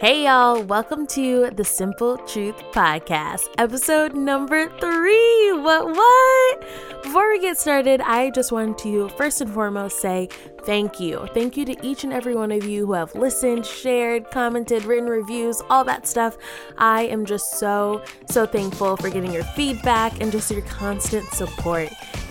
Hey, 0.00 0.26
y'all, 0.26 0.62
welcome 0.62 1.08
to 1.08 1.50
the 1.50 1.64
Simple 1.64 2.18
Truth 2.18 2.54
Podcast, 2.70 3.48
episode 3.58 4.14
number 4.14 4.68
three. 4.78 5.52
What, 5.54 5.86
what? 5.88 6.60
Before 7.02 7.28
we 7.28 7.40
get 7.40 7.58
started, 7.58 8.00
I 8.02 8.30
just 8.30 8.52
want 8.52 8.78
to 8.78 9.08
first 9.08 9.40
and 9.40 9.52
foremost 9.52 9.98
say 9.98 10.28
thank 10.62 11.00
you. 11.00 11.26
Thank 11.34 11.56
you 11.56 11.64
to 11.64 11.84
each 11.84 12.04
and 12.04 12.12
every 12.12 12.36
one 12.36 12.52
of 12.52 12.64
you 12.64 12.86
who 12.86 12.92
have 12.92 13.12
listened, 13.16 13.66
shared, 13.66 14.30
commented, 14.30 14.84
written 14.84 15.08
reviews, 15.08 15.60
all 15.68 15.82
that 15.86 16.06
stuff. 16.06 16.38
I 16.76 17.06
am 17.06 17.26
just 17.26 17.58
so, 17.58 18.04
so 18.30 18.46
thankful 18.46 18.96
for 18.98 19.10
getting 19.10 19.32
your 19.32 19.42
feedback 19.42 20.20
and 20.20 20.30
just 20.30 20.48
your 20.48 20.62
constant 20.62 21.26
support. 21.30 21.88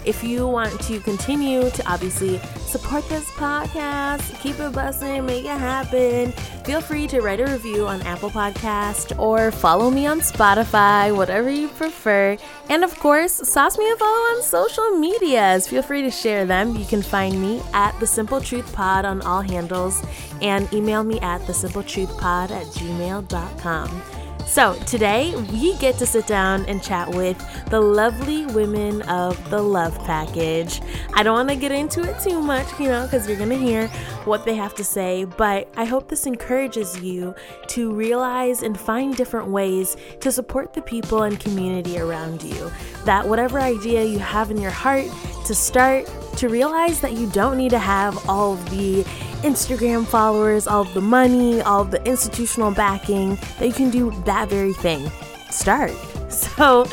If 0.07 0.23
you 0.23 0.47
want 0.47 0.79
to 0.83 1.01
continue 1.01 1.69
to 1.69 1.91
obviously 1.91 2.39
support 2.65 3.07
this 3.09 3.29
podcast, 3.31 4.39
keep 4.39 4.57
it 4.57 4.71
busting, 4.71 5.25
make 5.25 5.43
it 5.43 5.49
happen, 5.49 6.31
feel 6.63 6.79
free 6.79 7.07
to 7.07 7.19
write 7.19 7.41
a 7.41 7.45
review 7.45 7.85
on 7.85 8.01
Apple 8.03 8.29
Podcast 8.29 9.19
or 9.19 9.51
follow 9.51 9.91
me 9.91 10.07
on 10.07 10.21
Spotify, 10.21 11.13
whatever 11.13 11.49
you 11.49 11.67
prefer. 11.67 12.37
And 12.69 12.85
of 12.85 12.97
course, 12.99 13.33
sauce 13.33 13.77
me 13.77 13.91
a 13.91 13.97
follow 13.97 14.11
on 14.11 14.43
social 14.43 14.91
medias. 14.91 15.67
Feel 15.67 15.83
free 15.83 16.03
to 16.03 16.11
share 16.11 16.45
them. 16.45 16.77
You 16.77 16.85
can 16.85 17.01
find 17.01 17.41
me 17.41 17.61
at 17.73 17.99
the 17.99 18.07
Simple 18.07 18.39
Truth 18.39 18.71
Pod 18.71 19.03
on 19.03 19.21
all 19.23 19.41
handles 19.41 20.01
and 20.41 20.71
email 20.73 21.03
me 21.03 21.19
at 21.19 21.45
the 21.47 21.53
Simple 21.53 21.83
Truth 21.83 22.17
Pod 22.17 22.51
at 22.51 22.65
gmail.com. 22.67 24.16
So, 24.47 24.73
today 24.85 25.35
we 25.51 25.75
get 25.75 25.97
to 25.97 26.05
sit 26.05 26.25
down 26.25 26.65
and 26.67 26.81
chat 26.81 27.09
with 27.09 27.37
the 27.69 27.81
lovely 27.81 28.45
women 28.45 29.01
of 29.03 29.49
the 29.49 29.61
Love 29.61 29.99
Package. 30.05 30.81
I 31.13 31.21
don't 31.21 31.35
want 31.35 31.49
to 31.49 31.55
get 31.55 31.73
into 31.73 32.01
it 32.01 32.19
too 32.21 32.41
much, 32.41 32.67
you 32.79 32.87
know, 32.87 33.03
because 33.03 33.27
you're 33.27 33.37
going 33.37 33.49
to 33.49 33.57
hear 33.57 33.87
what 34.23 34.45
they 34.45 34.55
have 34.55 34.73
to 34.75 34.85
say, 34.85 35.25
but 35.25 35.71
I 35.75 35.83
hope 35.83 36.07
this 36.07 36.25
encourages 36.25 36.97
you 37.01 37.35
to 37.67 37.91
realize 37.91 38.63
and 38.63 38.79
find 38.79 39.15
different 39.17 39.49
ways 39.49 39.97
to 40.21 40.31
support 40.31 40.73
the 40.73 40.81
people 40.81 41.23
and 41.23 41.37
community 41.37 41.99
around 41.99 42.41
you. 42.41 42.71
That 43.03 43.27
whatever 43.27 43.59
idea 43.59 44.05
you 44.05 44.19
have 44.19 44.49
in 44.49 44.57
your 44.57 44.71
heart 44.71 45.05
to 45.45 45.53
start, 45.53 46.09
to 46.37 46.47
realize 46.47 47.01
that 47.01 47.13
you 47.13 47.29
don't 47.31 47.57
need 47.57 47.71
to 47.71 47.79
have 47.79 48.29
all 48.29 48.55
the 48.55 49.05
Instagram 49.43 50.05
followers, 50.05 50.67
all 50.67 50.83
the 50.83 51.01
money, 51.01 51.61
all 51.61 51.83
the 51.83 52.03
institutional 52.05 52.71
backing, 52.71 53.35
that 53.59 53.67
you 53.67 53.73
can 53.73 53.89
do 53.89 54.11
that 54.25 54.49
very 54.49 54.73
thing. 54.73 55.09
Start. 55.49 55.91
So, 56.29 56.85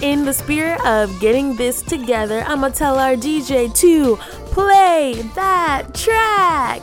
in 0.00 0.24
the 0.24 0.32
spirit 0.32 0.80
of 0.86 1.20
getting 1.20 1.56
this 1.56 1.82
together, 1.82 2.40
I'm 2.46 2.62
gonna 2.62 2.72
tell 2.72 2.98
our 2.98 3.16
DJ 3.16 3.72
to 3.80 4.16
play 4.46 5.12
that 5.34 5.94
track. 5.94 6.80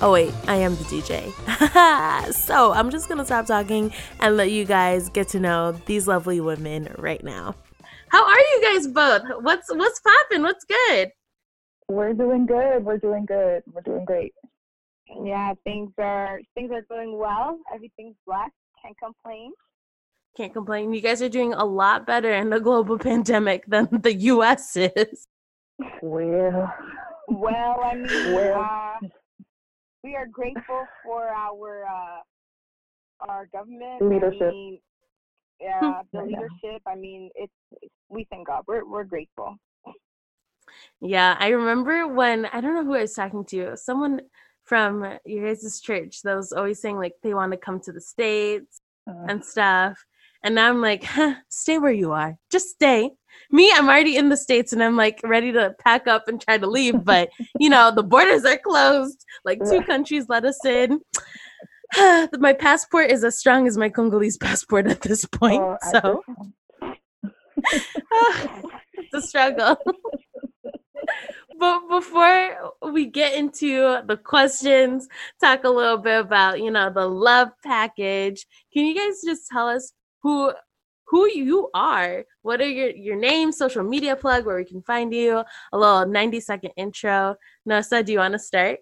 Oh, 0.00 0.12
wait, 0.12 0.32
I 0.46 0.56
am 0.56 0.76
the 0.76 0.84
DJ. 0.84 2.32
so, 2.32 2.72
I'm 2.72 2.90
just 2.90 3.08
gonna 3.08 3.24
stop 3.24 3.46
talking 3.46 3.92
and 4.20 4.36
let 4.36 4.52
you 4.52 4.64
guys 4.64 5.08
get 5.08 5.26
to 5.30 5.40
know 5.40 5.72
these 5.86 6.06
lovely 6.06 6.40
women 6.40 6.94
right 6.96 7.22
now. 7.24 7.56
How 8.08 8.24
are 8.24 8.38
you 8.38 8.60
guys 8.62 8.86
both? 8.86 9.22
What's 9.40 9.68
what's 9.74 10.00
popping? 10.00 10.42
What's 10.42 10.64
good? 10.64 11.10
We're 11.88 12.12
doing 12.14 12.46
good. 12.46 12.84
We're 12.84 12.98
doing 12.98 13.26
good. 13.26 13.62
We're 13.72 13.82
doing 13.82 14.04
great. 14.04 14.32
Yeah, 15.24 15.52
things 15.64 15.90
are 15.98 16.40
things 16.54 16.70
are 16.72 16.82
going 16.88 17.18
well. 17.18 17.58
Everything's 17.74 18.16
blessed. 18.26 18.52
Can't 18.82 18.96
complain. 18.98 19.52
Can't 20.36 20.52
complain. 20.52 20.92
You 20.94 21.00
guys 21.02 21.20
are 21.20 21.28
doing 21.28 21.52
a 21.52 21.64
lot 21.64 22.06
better 22.06 22.32
in 22.32 22.48
the 22.50 22.60
global 22.60 22.98
pandemic 23.10 23.66
than 23.66 23.88
the 23.90 24.14
US 24.14 24.76
is. 24.76 25.26
Well, 26.00 26.72
Well, 27.28 27.80
I 27.84 27.94
mean, 27.96 28.06
Well. 28.34 28.60
uh, 28.62 29.08
we 30.04 30.16
are 30.16 30.26
grateful 30.26 30.84
for 31.04 31.28
our 31.28 31.84
uh, 31.86 32.20
our 33.28 33.46
government 33.52 34.02
Leadership. 34.02 34.42
I 34.42 34.50
mean, 34.50 34.78
yeah, 35.60 36.00
the 36.12 36.22
leadership. 36.26 36.82
I 36.86 36.94
mean, 36.96 37.30
it's 37.34 37.52
we 38.08 38.26
thank 38.30 38.46
God. 38.48 38.62
We're 38.66 38.84
we're 38.88 39.04
grateful. 39.04 39.56
Yeah, 41.00 41.36
I 41.38 41.48
remember 41.48 42.06
when 42.06 42.46
I 42.46 42.60
don't 42.60 42.74
know 42.74 42.84
who 42.84 42.94
I 42.94 43.02
was 43.02 43.14
talking 43.14 43.44
to, 43.46 43.76
someone 43.76 44.20
from 44.64 45.18
your 45.24 45.46
guys' 45.48 45.80
church 45.80 46.22
that 46.22 46.34
was 46.34 46.52
always 46.52 46.80
saying 46.80 46.96
like 46.96 47.14
they 47.22 47.34
want 47.34 47.52
to 47.52 47.58
come 47.58 47.80
to 47.80 47.92
the 47.92 48.00
States 48.00 48.80
uh, 49.08 49.26
and 49.28 49.44
stuff. 49.44 49.98
And 50.44 50.54
now 50.56 50.68
I'm 50.68 50.80
like, 50.80 51.04
huh, 51.04 51.34
stay 51.48 51.78
where 51.78 51.92
you 51.92 52.12
are. 52.12 52.36
Just 52.50 52.70
stay. 52.70 53.10
Me, 53.50 53.72
I'm 53.72 53.88
already 53.88 54.16
in 54.16 54.28
the 54.28 54.36
States 54.36 54.72
and 54.72 54.82
I'm 54.82 54.96
like 54.96 55.20
ready 55.24 55.52
to 55.52 55.74
pack 55.78 56.06
up 56.06 56.26
and 56.26 56.40
try 56.40 56.58
to 56.58 56.66
leave. 56.66 57.04
But, 57.04 57.30
you 57.58 57.70
know, 57.70 57.92
the 57.94 58.02
borders 58.02 58.44
are 58.44 58.58
closed. 58.58 59.24
Like 59.44 59.60
two 59.68 59.82
countries 59.82 60.26
let 60.28 60.44
us 60.44 60.64
in. 60.64 61.00
my 62.38 62.52
passport 62.52 63.10
is 63.10 63.22
as 63.24 63.38
strong 63.38 63.66
as 63.66 63.76
my 63.76 63.88
Congolese 63.88 64.36
passport 64.40 64.86
at 64.86 65.02
this 65.02 65.24
point. 65.26 65.62
oh, 65.62 65.76
so 65.92 66.22
it's 68.94 69.14
a 69.14 69.22
struggle. 69.22 69.76
But 71.58 71.88
before 71.88 72.72
we 72.92 73.06
get 73.06 73.34
into 73.34 74.00
the 74.06 74.16
questions, 74.16 75.08
talk 75.40 75.64
a 75.64 75.68
little 75.68 75.98
bit 75.98 76.20
about, 76.20 76.60
you 76.60 76.70
know, 76.70 76.90
the 76.90 77.06
love 77.06 77.50
package. 77.62 78.46
Can 78.72 78.86
you 78.86 78.94
guys 78.94 79.22
just 79.24 79.48
tell 79.48 79.68
us 79.68 79.92
who 80.22 80.52
who 81.06 81.28
you 81.28 81.68
are? 81.74 82.24
What 82.40 82.60
are 82.60 82.68
your 82.68 82.90
your 82.90 83.16
name, 83.16 83.52
social 83.52 83.84
media 83.84 84.16
plug, 84.16 84.46
where 84.46 84.56
we 84.56 84.64
can 84.64 84.82
find 84.82 85.12
you? 85.12 85.44
A 85.72 85.78
little 85.78 86.06
90 86.06 86.40
second 86.40 86.72
intro. 86.76 87.36
Noesa, 87.68 88.04
do 88.04 88.12
you 88.12 88.18
want 88.18 88.32
to 88.32 88.38
start? 88.38 88.80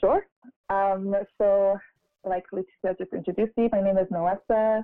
Sure. 0.00 0.26
Um, 0.68 1.14
so, 1.38 1.78
like 2.24 2.44
Leticia 2.52 2.96
just 2.96 3.12
introduced 3.12 3.56
me, 3.56 3.68
my 3.72 3.80
name 3.80 3.98
is 3.98 4.06
Noesa, 4.08 4.82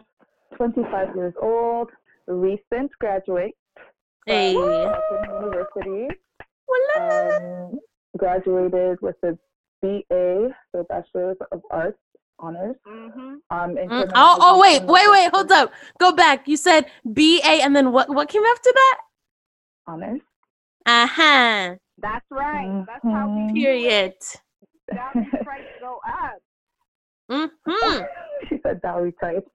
25 0.57 1.15
years 1.15 1.35
old, 1.41 1.91
recent 2.27 2.91
graduate 2.99 3.55
Hey. 4.27 4.53
University. 4.55 6.09
Um, 6.99 7.79
graduated 8.19 9.01
with 9.01 9.17
a 9.23 9.39
BA, 9.83 10.49
so 10.73 10.85
Bachelor 10.89 11.37
of 11.53 11.63
Arts 11.71 11.99
honors. 12.39 12.75
Mm-hmm. 12.87 13.21
Um, 13.51 13.77
Mm, 13.77 14.11
Oh, 14.15 14.39
oh, 14.41 14.61
wait, 14.61 14.83
wait, 14.83 15.11
wait, 15.11 15.31
hold 15.33 15.51
up. 15.53 15.73
Go 15.99 16.13
back. 16.13 16.49
You 16.49 16.57
said 16.57 16.87
B 17.13 17.41
A, 17.45 17.63
and 17.63 17.75
then 17.75 17.93
what? 17.93 18.09
What 18.11 18.29
came 18.29 18.43
after 18.45 18.71
that? 18.73 18.99
Honors. 19.87 20.21
Uh 20.85 21.07
huh. 21.07 21.77
That's 21.99 22.27
right. 22.31 22.85
That's 22.87 23.05
how 23.05 23.47
we. 23.49 23.53
Period. 23.63 24.15
Dowry 24.93 25.27
price 25.45 25.63
go 25.81 26.01
up. 26.07 26.39
Mm-hmm. 27.31 28.03
she 28.49 28.59
said 28.63 28.81
dowry 28.83 29.13
type. 29.21 29.47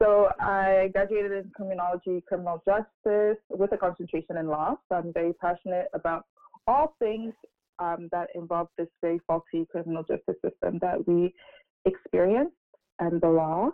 So 0.00 0.28
I 0.40 0.90
graduated 0.92 1.32
in 1.32 1.50
criminology, 1.54 2.22
criminal 2.28 2.62
justice 2.66 3.38
with 3.50 3.72
a 3.72 3.76
concentration 3.76 4.36
in 4.36 4.48
law. 4.48 4.76
So 4.88 4.96
I'm 4.96 5.12
very 5.12 5.32
passionate 5.34 5.86
about 5.94 6.24
all 6.66 6.94
things 6.98 7.32
um, 7.78 8.08
that 8.12 8.28
involve 8.34 8.68
this 8.78 8.88
very 9.02 9.20
faulty 9.26 9.66
criminal 9.70 10.02
justice 10.02 10.36
system 10.44 10.78
that 10.80 11.06
we 11.06 11.34
experience 11.84 12.52
and 12.98 13.20
the 13.20 13.28
law. 13.28 13.70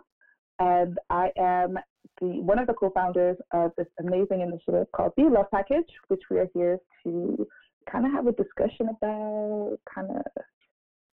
And 0.59 0.97
I 1.09 1.31
am 1.37 1.77
the 2.21 2.41
one 2.41 2.59
of 2.59 2.67
the 2.67 2.73
co-founders 2.73 3.37
of 3.53 3.71
this 3.77 3.87
amazing 3.99 4.41
initiative 4.41 4.87
called 4.95 5.13
the 5.17 5.23
Love 5.23 5.49
Package, 5.51 5.87
which 6.09 6.21
we 6.29 6.37
are 6.37 6.47
here 6.53 6.77
to 7.03 7.47
kind 7.91 8.05
of 8.05 8.11
have 8.11 8.27
a 8.27 8.31
discussion 8.33 8.89
about, 8.89 9.77
kind 9.93 10.09
of 10.11 10.43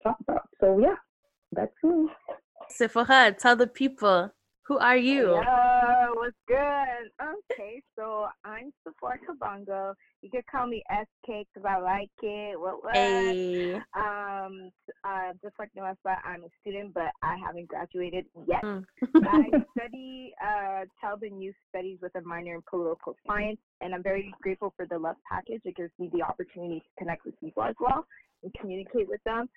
talk 0.04 0.18
about. 0.22 0.48
So 0.60 0.80
yeah, 0.80 0.96
that's 1.52 1.74
me. 1.84 2.08
Sephora, 2.70 3.36
tell 3.38 3.56
the 3.56 3.68
people 3.68 4.32
who 4.64 4.80
are 4.80 4.98
you? 4.98 5.28
Yo, 5.28 6.14
what's 6.16 6.36
good? 6.48 6.58
Okay, 7.22 7.84
so 7.96 8.28
I'm 8.44 8.72
Sephora 8.84 9.20
Kabongo. 9.20 9.94
You 10.24 10.32
can 10.32 10.42
call 10.52 10.66
me 10.66 10.84
SK 10.92 11.46
because 11.54 11.70
I 11.70 11.78
like 11.80 12.10
it. 12.24 12.60
What 12.60 12.84
what? 12.84 12.96
Hey. 12.96 13.76
Um, 13.96 14.72
uh, 15.04 15.34
just 15.44 15.54
like 15.60 15.70
Noesa, 15.78 16.18
I'm 16.26 16.44
a 16.44 16.48
student, 16.62 16.96
but 16.96 17.12
I 17.22 17.38
haven't 17.46 17.68
graduated 17.68 18.26
yet. 18.48 18.64
Mm. 18.64 18.86
I 19.24 19.50
study 19.78 20.34
uh, 20.44 20.86
child 21.00 21.22
and 21.22 21.42
youth 21.42 21.56
studies 21.70 22.00
with 22.02 22.16
a 22.16 22.22
minor 22.22 22.56
in 22.56 22.62
political 22.68 23.16
science, 23.28 23.60
and 23.82 23.94
I'm 23.94 24.04
very 24.04 24.34
grateful 24.42 24.74
for 24.76 24.88
the 24.88 24.98
Love 24.98 25.18
Package. 25.30 25.62
It 25.64 25.76
gives 25.76 25.92
me 26.00 26.10
the 26.12 26.24
opportunity 26.24 26.80
to 26.80 26.86
connect 26.98 27.26
with 27.26 27.40
people 27.40 27.62
as 27.64 27.76
well 27.80 28.08
and 28.42 28.52
communicate 28.60 29.08
with 29.08 29.24
them. 29.26 29.48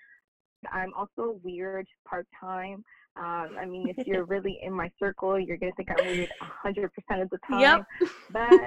I'm 0.72 0.92
also 0.94 1.30
a 1.30 1.32
weird 1.42 1.86
part 2.06 2.26
time. 2.38 2.84
Um, 3.18 3.56
I 3.60 3.64
mean, 3.64 3.88
if 3.88 4.06
you're 4.06 4.24
really 4.24 4.58
in 4.62 4.72
my 4.72 4.90
circle, 4.98 5.38
you're 5.38 5.56
gonna 5.56 5.72
think 5.76 5.88
I'm 5.90 6.06
weird 6.06 6.30
100% 6.64 7.22
of 7.22 7.30
the 7.30 7.38
time. 7.48 7.60
Yep. 7.60 7.84
But 8.30 8.50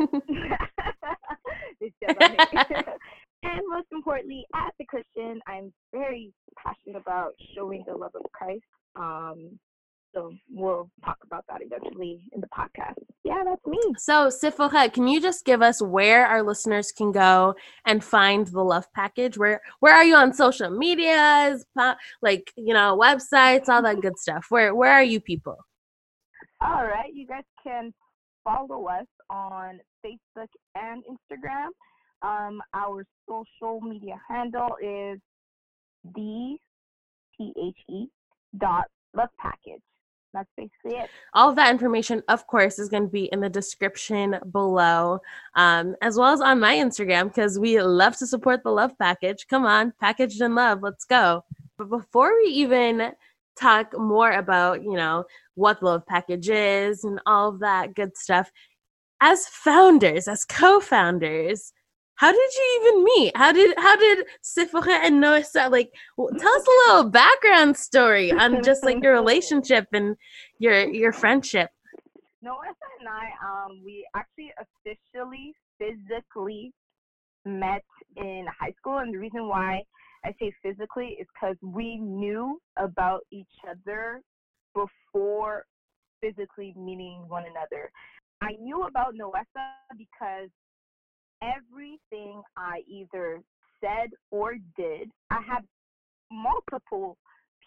and 3.44 3.62
most 3.70 3.88
importantly, 3.92 4.46
as 4.54 4.72
a 4.80 4.86
Christian, 4.86 5.40
I'm 5.48 5.72
very 5.94 6.34
passionate 6.62 6.98
about 7.00 7.32
showing 7.56 7.84
the 7.88 7.96
love 7.96 8.12
of 8.16 8.24
Christ. 8.34 8.64
Um, 8.96 9.60
So 10.14 10.34
we'll 10.50 10.90
talk 11.06 11.18
about 11.24 11.46
that 11.48 11.62
eventually 11.62 12.22
in 12.34 12.42
the 12.42 12.48
podcast. 12.48 12.96
Yeah, 13.24 13.44
that's 13.46 13.66
me. 13.66 13.80
So, 13.98 14.30
Sephora, 14.30 14.90
can 14.90 15.08
you 15.08 15.22
just 15.22 15.46
give 15.46 15.62
us 15.62 15.82
where 15.82 16.26
our 16.26 16.44
listeners 16.44 16.92
can 16.92 17.12
go 17.14 17.56
and 17.86 18.04
find 18.04 18.46
the 18.48 18.64
love 18.64 18.86
package? 18.94 19.38
Where 19.38 19.62
where 19.80 19.96
are 19.96 20.04
you 20.04 20.16
on 20.16 20.34
social 20.34 20.70
medias, 20.70 21.66
like 22.22 22.52
you 22.58 22.74
know, 22.74 22.98
websites, 23.00 23.70
all 23.70 23.82
that 23.84 24.02
good 24.02 24.18
stuff? 24.18 24.48
Where 24.50 24.76
where 24.76 24.92
are 24.92 25.04
you 25.04 25.22
people? 25.22 25.58
All 26.60 26.86
right, 26.86 27.12
you 27.14 27.26
guys 27.26 27.44
can 27.64 27.94
follow 28.44 28.88
us 28.88 29.08
on 29.30 29.80
Facebook 30.06 30.50
and 30.76 31.04
Instagram. 31.06 31.70
Um, 32.22 32.62
our 32.74 33.04
social 33.28 33.82
media 33.82 34.20
handle 34.30 34.76
is 34.82 35.20
the 36.04 36.58
T 37.38 37.54
H 37.58 37.78
E 37.90 38.06
dot 38.58 38.86
love 39.16 39.30
package. 39.40 39.82
That's 40.34 40.52
basically 40.56 40.94
it. 40.94 41.10
All 41.34 41.50
of 41.50 41.56
that 41.58 41.72
information, 41.72 42.24
of 42.30 42.48
course, 42.48 42.80
is 42.80 42.90
going 42.90 43.04
to 43.04 43.10
be 43.10 43.26
in 43.26 43.42
the 43.42 43.50
description 43.50 44.38
below, 44.52 45.20
um, 45.56 45.96
as 46.02 46.18
well 46.18 46.32
as 46.34 46.42
on 46.42 46.60
my 46.60 46.76
Instagram, 46.76 47.26
because 47.26 47.60
we 47.60 47.82
love 47.82 48.16
to 48.18 48.28
support 48.28 48.64
the 48.64 48.72
love 48.72 48.98
package. 48.98 49.46
Come 49.50 49.66
on, 49.66 49.94
packaged 50.00 50.42
in 50.42 50.56
love, 50.56 50.84
let's 50.84 51.06
go. 51.06 51.44
But 51.78 51.90
before 51.90 52.34
we 52.42 52.50
even 52.50 53.12
talk 53.60 53.98
more 53.98 54.32
about, 54.32 54.84
you 54.84 54.94
know, 54.94 55.26
what 55.56 55.80
the 55.80 55.86
love 55.86 56.06
package 56.08 56.50
is 56.50 57.04
and 57.04 57.20
all 57.26 57.50
of 57.50 57.60
that 57.60 57.94
good 57.94 58.16
stuff, 58.16 58.52
as 59.20 59.48
founders, 59.48 60.28
as 60.28 60.46
co-founders, 60.46 61.74
how 62.16 62.32
did 62.32 62.52
you 62.56 62.82
even 62.82 63.04
meet? 63.04 63.32
How 63.36 63.52
did 63.52 63.74
how 63.78 63.96
did 63.96 64.26
Sephora 64.42 65.00
and 65.04 65.24
Noesa 65.24 65.72
like 65.72 65.92
tell 66.18 66.56
us 66.56 66.68
a 66.68 66.92
little 66.92 67.10
background 67.10 67.76
story 67.78 68.32
on 68.32 68.64
just 68.64 68.84
like 68.84 69.02
your 69.04 69.14
relationship 69.14 69.88
and 69.94 70.16
your 70.60 70.88
your 70.88 71.12
friendship? 71.12 71.70
Noesa 72.44 72.88
and 73.00 73.10
I 73.10 73.32
um 73.44 73.82
we 73.84 74.06
actually 74.16 74.52
officially 74.60 75.54
physically 75.80 76.72
met 77.46 77.84
in 78.18 78.46
high 78.60 78.74
school 78.78 79.00
and 79.00 79.14
the 79.14 79.18
reason 79.18 79.48
why 79.48 79.82
I 80.24 80.34
say 80.40 80.54
physically 80.62 81.18
is 81.20 81.28
because 81.34 81.56
we 81.64 81.98
knew 81.98 82.60
about 82.78 83.22
each 83.32 83.48
other 83.68 84.22
before 84.76 85.66
physically 86.22 86.74
meeting 86.78 87.26
one 87.28 87.44
another. 87.50 87.92
I 88.42 88.52
knew 88.60 88.84
about 88.84 89.16
Noesa 89.16 89.98
because 89.98 90.50
everything 91.42 92.42
I 92.58 92.82
either 92.88 93.42
said 93.82 94.12
or 94.30 94.56
did, 94.78 95.10
I 95.30 95.42
have 95.48 95.64
multiple 96.32 97.18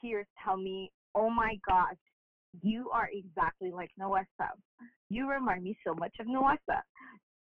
peers 0.00 0.26
tell 0.44 0.56
me, 0.56 0.90
oh 1.14 1.30
my 1.30 1.56
gosh, 1.66 1.96
you 2.62 2.90
are 2.90 3.08
exactly 3.12 3.70
like 3.70 3.90
Noesa. 4.00 4.48
You 5.10 5.28
remind 5.30 5.64
me 5.64 5.76
so 5.86 5.94
much 5.94 6.12
of 6.20 6.26
Noesa. 6.26 6.80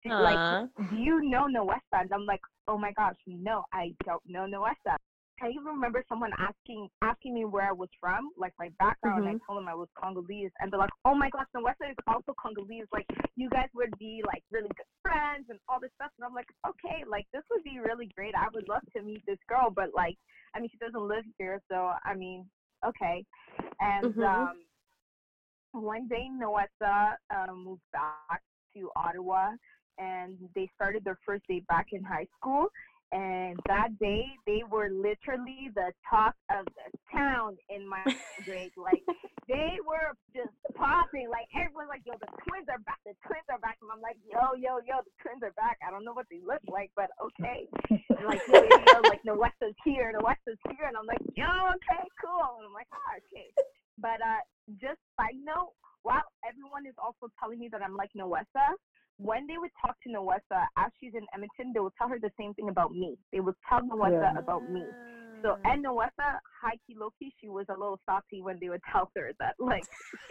Like, 0.05 0.89
do 0.89 0.95
you 0.95 1.29
know 1.29 1.47
Noesa? 1.47 2.01
And 2.01 2.11
I'm 2.13 2.25
like, 2.25 2.41
oh 2.67 2.77
my 2.77 2.91
gosh, 2.93 3.15
no, 3.27 3.63
I 3.73 3.93
don't 4.05 4.21
know 4.27 4.45
Noesa. 4.45 4.97
I 5.41 5.49
even 5.49 5.65
remember 5.65 6.03
someone 6.07 6.31
asking 6.37 6.87
asking 7.01 7.33
me 7.33 7.45
where 7.45 7.67
I 7.67 7.71
was 7.71 7.89
from, 7.99 8.29
like 8.37 8.53
my 8.59 8.69
background. 8.77 9.25
Mm-hmm. 9.25 9.37
I 9.37 9.45
told 9.45 9.57
them 9.57 9.67
I 9.67 9.73
was 9.73 9.87
Congolese, 9.97 10.51
and 10.59 10.71
they're 10.71 10.79
like, 10.79 10.93
"Oh 11.03 11.15
my 11.15 11.29
gosh, 11.31 11.47
the 11.53 11.61
West 11.61 11.81
is 11.81 11.95
also 12.07 12.33
Congolese. 12.41 12.85
Like, 12.93 13.05
you 13.35 13.49
guys 13.49 13.67
would 13.73 13.97
be 13.97 14.21
like 14.25 14.43
really 14.51 14.69
good 14.69 14.91
friends 15.01 15.45
and 15.49 15.59
all 15.67 15.79
this 15.79 15.89
stuff." 15.95 16.11
And 16.17 16.25
I'm 16.25 16.35
like, 16.35 16.49
"Okay, 16.67 17.03
like 17.09 17.25
this 17.33 17.43
would 17.49 17.63
be 17.63 17.79
really 17.79 18.09
great. 18.15 18.35
I 18.35 18.47
would 18.53 18.69
love 18.69 18.83
to 18.95 19.01
meet 19.01 19.23
this 19.25 19.39
girl, 19.49 19.73
but 19.75 19.89
like, 19.95 20.15
I 20.55 20.59
mean, 20.59 20.69
she 20.71 20.77
doesn't 20.77 21.07
live 21.07 21.25
here, 21.37 21.59
so 21.71 21.91
I 22.05 22.13
mean, 22.13 22.45
okay." 22.85 23.25
And 23.79 24.13
mm-hmm. 24.13 24.21
um, 24.21 24.55
one 25.71 26.07
day, 26.07 26.29
Noesa 26.29 27.15
um, 27.33 27.65
moved 27.65 27.81
back 27.91 28.41
to 28.75 28.89
Ottawa, 28.95 29.49
and 29.97 30.37
they 30.53 30.69
started 30.75 31.03
their 31.03 31.17
first 31.25 31.43
date 31.49 31.65
back 31.65 31.87
in 31.93 32.03
high 32.03 32.27
school 32.37 32.67
and 33.11 33.59
that 33.67 33.91
day 33.99 34.23
they 34.47 34.63
were 34.71 34.89
literally 34.89 35.67
the 35.75 35.91
talk 36.07 36.35
of 36.47 36.65
the 36.79 36.87
town 37.11 37.57
in 37.69 37.87
my 37.87 38.03
grade. 38.45 38.71
Like 38.79 39.03
they 39.47 39.75
were 39.83 40.15
just 40.31 40.55
popping. 40.75 41.27
Like 41.27 41.47
everyone's 41.51 41.91
like, 41.91 42.07
"Yo, 42.07 42.15
the 42.15 42.31
twins 42.47 42.71
are 42.71 42.79
back! 42.87 43.03
The 43.03 43.11
twins 43.27 43.47
are 43.51 43.59
back!" 43.59 43.75
And 43.83 43.91
I'm 43.91 43.99
like, 43.99 44.15
"Yo, 44.23 44.55
yo, 44.55 44.79
yo, 44.87 45.03
the 45.03 45.15
twins 45.19 45.43
are 45.43 45.55
back!" 45.59 45.75
I 45.83 45.91
don't 45.91 46.07
know 46.07 46.15
what 46.15 46.31
they 46.31 46.39
look 46.39 46.63
like, 46.71 46.91
but 46.95 47.11
okay. 47.19 47.67
And 47.91 48.23
like, 48.23 48.43
yo, 48.47 48.63
yo, 48.63 48.79
yo, 48.79 48.97
like 49.03 49.23
is 49.61 49.75
here, 49.83 50.15
is 50.47 50.61
here, 50.71 50.87
and 50.87 50.95
I'm 50.95 51.07
like, 51.07 51.23
"Yo, 51.35 51.51
okay, 51.75 52.03
cool." 52.15 52.63
And 52.63 52.71
I'm 52.71 52.75
like, 52.75 52.89
"Oh, 52.95 53.11
okay." 53.19 53.51
But 53.99 54.23
uh, 54.23 54.41
just 54.79 55.03
side 55.19 55.37
note, 55.43 55.75
while 56.03 56.25
everyone 56.47 56.87
is 56.87 56.95
also 56.95 57.27
telling 57.35 57.59
me 57.59 57.67
that 57.75 57.83
I'm 57.83 57.95
like 57.99 58.09
Noesa, 58.15 58.73
when 59.21 59.45
they 59.47 59.57
would 59.57 59.71
talk 59.83 59.95
to 60.03 60.09
Noesa 60.09 60.65
as 60.77 60.91
she's 60.99 61.13
in 61.13 61.25
Edmonton, 61.33 61.71
they 61.73 61.79
would 61.79 61.93
tell 61.97 62.09
her 62.09 62.19
the 62.19 62.31
same 62.39 62.53
thing 62.55 62.69
about 62.69 62.91
me. 62.91 63.17
They 63.31 63.39
would 63.39 63.55
tell 63.69 63.81
Noesa 63.81 64.33
yeah. 64.33 64.39
about 64.39 64.69
me. 64.69 64.83
So 65.43 65.57
and 65.63 65.83
Noesa, 65.83 66.39
high 66.61 66.77
key 66.85 66.95
low 66.97 67.09
key, 67.17 67.33
she 67.41 67.47
was 67.47 67.65
a 67.69 67.73
little 67.73 67.99
salty 68.05 68.41
when 68.41 68.57
they 68.59 68.69
would 68.69 68.81
tell 68.91 69.09
her 69.15 69.31
that 69.39 69.55
like. 69.59 69.83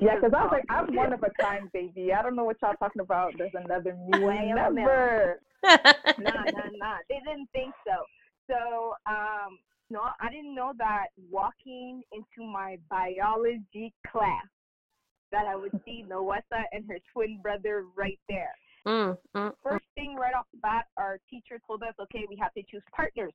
yeah, 0.00 0.16
because 0.16 0.32
I 0.36 0.42
was 0.42 0.50
like, 0.52 0.64
I'm 0.68 0.94
one 0.94 1.12
of 1.12 1.22
a 1.22 1.30
kind, 1.42 1.70
baby. 1.72 2.12
I 2.12 2.22
don't 2.22 2.36
know 2.36 2.44
what 2.44 2.56
y'all 2.62 2.74
talking 2.78 3.00
about. 3.00 3.34
There's 3.38 3.52
another 3.54 3.96
me. 4.10 4.24
Way 4.24 4.52
Never. 4.54 5.40
nah, 5.64 5.76
nah, 6.18 6.70
nah. 6.76 6.96
They 7.08 7.20
didn't 7.24 7.48
think 7.52 7.74
so. 7.86 8.04
So 8.48 8.94
um, 9.06 9.58
no, 9.90 10.00
I 10.20 10.30
didn't 10.30 10.54
know 10.54 10.72
that 10.78 11.06
walking 11.30 12.02
into 12.12 12.50
my 12.50 12.78
biology 12.90 13.92
class 14.06 14.46
that 15.32 15.46
I 15.46 15.56
would 15.56 15.72
see 15.84 16.04
Noesa 16.08 16.64
and 16.72 16.84
her 16.88 16.98
twin 17.12 17.40
brother 17.42 17.84
right 17.96 18.18
there. 18.28 18.54
Mm, 18.86 19.12
mm, 19.12 19.18
mm, 19.36 19.52
First 19.62 19.84
thing 19.94 20.16
right 20.16 20.34
off 20.34 20.46
the 20.52 20.60
bat, 20.60 20.86
our 20.96 21.18
teacher 21.28 21.60
told 21.66 21.82
us, 21.82 21.94
okay, 22.00 22.24
we 22.28 22.36
have 22.40 22.54
to 22.54 22.62
choose 22.70 22.82
partners. 22.94 23.32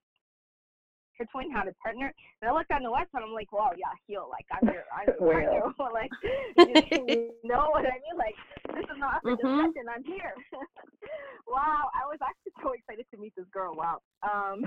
Her 1.19 1.25
twin 1.31 1.51
had 1.51 1.67
a 1.67 1.73
partner, 1.77 2.11
and 2.41 2.49
I 2.49 2.53
looked 2.53 2.71
at 2.71 2.81
Noesa 2.81 3.05
and 3.13 3.23
I'm 3.25 3.33
like, 3.33 3.53
wow, 3.53 3.69
yeah, 3.77 3.93
heal, 4.07 4.25
like 4.33 4.49
I'm 4.49 4.65
your, 4.65 4.81
I'm 4.89 5.13
your 5.13 5.73
partner, 5.77 5.93
like 5.93 6.09
you 7.05 7.29
know 7.43 7.69
what 7.69 7.85
I 7.85 8.01
mean? 8.01 8.17
Like 8.17 8.33
this 8.73 8.89
is 8.89 8.97
not 8.97 9.21
for 9.21 9.37
mm-hmm. 9.37 9.69
discussion. 9.69 9.85
I'm 9.93 10.03
here. 10.03 10.33
wow, 11.47 11.93
I 11.93 12.09
was 12.09 12.17
actually 12.17 12.57
so 12.63 12.73
excited 12.73 13.05
to 13.13 13.21
meet 13.21 13.33
this 13.37 13.45
girl. 13.53 13.75
Wow. 13.77 14.01
Um, 14.25 14.65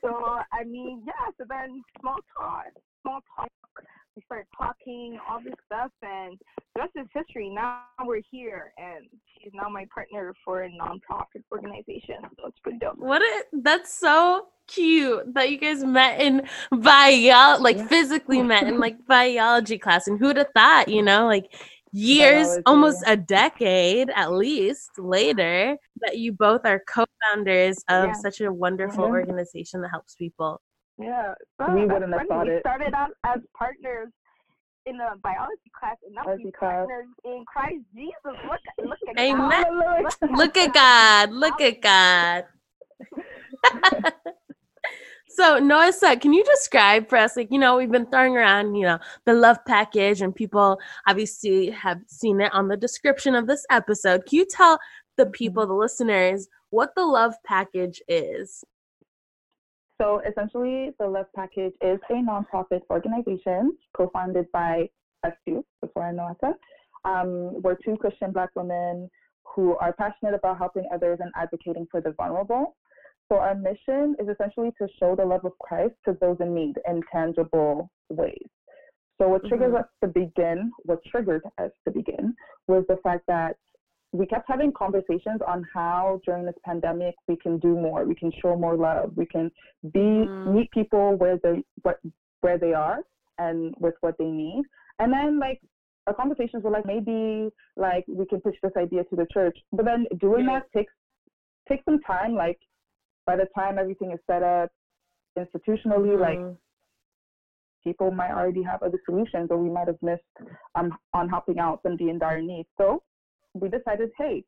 so 0.00 0.40
I 0.56 0.64
mean, 0.64 1.04
yeah. 1.04 1.28
So 1.36 1.44
then 1.44 1.84
small 2.00 2.16
talk, 2.32 2.72
small 3.02 3.20
talk 3.36 3.52
we 4.36 4.42
talking, 4.56 5.18
all 5.28 5.40
this 5.42 5.54
stuff, 5.66 5.90
and 6.02 6.38
the 6.74 6.80
rest 6.80 6.92
is 6.96 7.06
history. 7.14 7.50
Now 7.50 7.82
we're 8.04 8.22
here, 8.30 8.72
and 8.78 9.06
she's 9.38 9.52
now 9.54 9.68
my 9.68 9.86
partner 9.92 10.34
for 10.44 10.62
a 10.62 10.70
nonprofit 10.70 11.42
organization. 11.50 12.16
So 12.38 12.46
it's 12.46 12.58
pretty 12.60 12.78
dope. 12.78 12.96
What? 12.96 13.22
A, 13.22 13.44
that's 13.62 13.94
so 13.94 14.46
cute 14.66 15.34
that 15.34 15.50
you 15.50 15.58
guys 15.58 15.84
met 15.84 16.20
in 16.20 16.48
bio, 16.70 17.58
like 17.60 17.76
yeah. 17.76 17.86
physically 17.86 18.42
met 18.42 18.64
in 18.64 18.78
like 18.78 18.96
biology 19.06 19.78
class. 19.78 20.06
And 20.06 20.18
who'd 20.18 20.36
have 20.36 20.48
thought? 20.54 20.88
You 20.88 21.02
know, 21.02 21.26
like 21.26 21.54
years, 21.92 22.46
biology. 22.46 22.62
almost 22.66 23.04
a 23.06 23.16
decade 23.16 24.10
at 24.14 24.32
least 24.32 24.98
later, 24.98 25.76
that 26.00 26.18
you 26.18 26.32
both 26.32 26.62
are 26.64 26.82
co-founders 26.88 27.78
of 27.88 28.06
yeah. 28.06 28.12
such 28.14 28.40
a 28.40 28.52
wonderful 28.52 29.04
mm-hmm. 29.04 29.14
organization 29.14 29.82
that 29.82 29.90
helps 29.90 30.14
people. 30.14 30.60
Yeah, 30.98 31.34
so 31.60 31.74
we 31.74 31.86
wouldn't 31.86 32.12
have 32.12 32.28
thought 32.28 32.46
we 32.46 32.52
it. 32.52 32.60
started 32.60 32.94
out 32.94 33.10
as 33.24 33.40
partners 33.56 34.08
in 34.86 35.00
a 35.00 35.16
biology 35.16 35.70
class, 35.78 35.96
and 36.04 36.14
now 36.14 36.22
we 36.34 36.50
partners 36.52 37.06
in 37.24 37.44
Christ 37.46 37.84
Jesus. 37.94 38.14
Look, 38.24 38.60
look 38.78 38.98
at 39.08 39.18
Amen. 39.18 39.64
God. 39.64 40.02
Look, 40.02 40.30
look 40.36 40.56
at 40.56 40.74
God. 40.74 41.30
Look 41.32 41.60
at 41.60 41.80
God. 41.80 42.44
so 45.28 45.60
Noesa, 45.60 46.20
can 46.20 46.32
you 46.32 46.44
describe 46.44 47.08
for 47.08 47.16
us, 47.18 47.36
like, 47.36 47.48
you 47.50 47.58
know, 47.58 47.76
we've 47.76 47.90
been 47.90 48.06
throwing 48.06 48.36
around, 48.36 48.74
you 48.74 48.82
know, 48.82 48.98
the 49.24 49.34
love 49.34 49.58
package 49.66 50.20
and 50.20 50.34
people 50.34 50.78
obviously 51.06 51.70
have 51.70 52.00
seen 52.06 52.40
it 52.40 52.52
on 52.52 52.68
the 52.68 52.76
description 52.76 53.34
of 53.34 53.46
this 53.46 53.64
episode. 53.70 54.26
Can 54.26 54.38
you 54.38 54.46
tell 54.46 54.78
the 55.16 55.26
people, 55.26 55.62
mm-hmm. 55.62 55.72
the 55.72 55.78
listeners, 55.78 56.48
what 56.70 56.94
the 56.96 57.04
love 57.04 57.34
package 57.44 58.02
is? 58.08 58.64
So 60.02 60.20
essentially, 60.28 60.90
the 60.98 61.06
Love 61.06 61.26
Package 61.36 61.74
is 61.80 62.00
a 62.10 62.14
nonprofit 62.14 62.80
organization 62.90 63.76
co-founded 63.96 64.50
by 64.50 64.88
us 65.22 65.32
two, 65.46 65.64
before 65.80 66.02
I 66.02 66.10
know 66.10 66.36
Um, 67.04 67.62
we're 67.62 67.76
two 67.76 67.96
Christian 67.98 68.32
Black 68.32 68.50
women 68.56 69.08
who 69.54 69.76
are 69.76 69.92
passionate 69.92 70.34
about 70.34 70.58
helping 70.58 70.86
others 70.92 71.20
and 71.22 71.30
advocating 71.36 71.86
for 71.88 72.00
the 72.00 72.10
vulnerable. 72.12 72.74
So 73.30 73.38
our 73.38 73.54
mission 73.54 74.16
is 74.18 74.28
essentially 74.28 74.72
to 74.80 74.88
show 74.98 75.14
the 75.14 75.24
love 75.24 75.44
of 75.44 75.52
Christ 75.60 75.94
to 76.06 76.16
those 76.20 76.38
in 76.40 76.52
need 76.52 76.74
in 76.88 77.00
tangible 77.12 77.88
ways. 78.08 78.48
So 79.20 79.28
what 79.28 79.44
triggers 79.46 79.68
mm-hmm. 79.68 79.84
us 79.84 79.88
to 80.02 80.08
begin, 80.08 80.72
what 80.82 80.98
triggered 81.12 81.42
us 81.58 81.70
to 81.84 81.92
begin, 81.92 82.34
was 82.66 82.84
the 82.88 82.98
fact 83.04 83.22
that 83.28 83.56
we 84.12 84.26
kept 84.26 84.48
having 84.48 84.72
conversations 84.72 85.40
on 85.46 85.66
how 85.72 86.20
during 86.24 86.44
this 86.44 86.54
pandemic 86.64 87.14
we 87.28 87.36
can 87.36 87.58
do 87.58 87.74
more, 87.74 88.04
we 88.04 88.14
can 88.14 88.30
show 88.42 88.54
more 88.54 88.76
love, 88.76 89.12
we 89.16 89.26
can 89.26 89.50
be 89.92 90.00
mm. 90.00 90.54
meet 90.54 90.70
people 90.70 91.16
where 91.16 91.38
they 91.42 91.64
what 91.82 91.98
where 92.42 92.58
they 92.58 92.74
are 92.74 92.98
and 93.38 93.74
with 93.78 93.94
what 94.00 94.16
they 94.18 94.26
need. 94.26 94.64
And 94.98 95.12
then 95.12 95.38
like 95.38 95.60
our 96.06 96.14
conversations 96.14 96.62
were 96.62 96.70
like 96.70 96.84
maybe 96.84 97.48
like 97.76 98.04
we 98.06 98.26
can 98.26 98.40
push 98.40 98.56
this 98.62 98.72
idea 98.76 99.04
to 99.04 99.16
the 99.16 99.26
church. 99.32 99.56
But 99.72 99.86
then 99.86 100.06
doing 100.20 100.46
that 100.46 100.64
takes 100.76 100.92
takes 101.66 101.84
some 101.86 102.00
time. 102.00 102.34
Like 102.34 102.58
by 103.26 103.36
the 103.36 103.46
time 103.56 103.78
everything 103.78 104.12
is 104.12 104.18
set 104.26 104.42
up 104.42 104.70
institutionally, 105.38 106.16
mm-hmm. 106.16 106.20
like 106.20 106.56
people 107.82 108.10
might 108.10 108.30
already 108.30 108.62
have 108.62 108.82
other 108.82 108.98
solutions 109.06 109.48
or 109.50 109.56
we 109.56 109.70
might 109.70 109.88
have 109.88 110.00
missed 110.02 110.22
um, 110.74 110.92
on 111.14 111.30
helping 111.30 111.58
out 111.58 111.80
somebody 111.82 112.10
in 112.10 112.18
dire 112.18 112.42
need. 112.42 112.66
So 112.76 113.02
we 113.54 113.68
decided, 113.68 114.10
hey, 114.18 114.44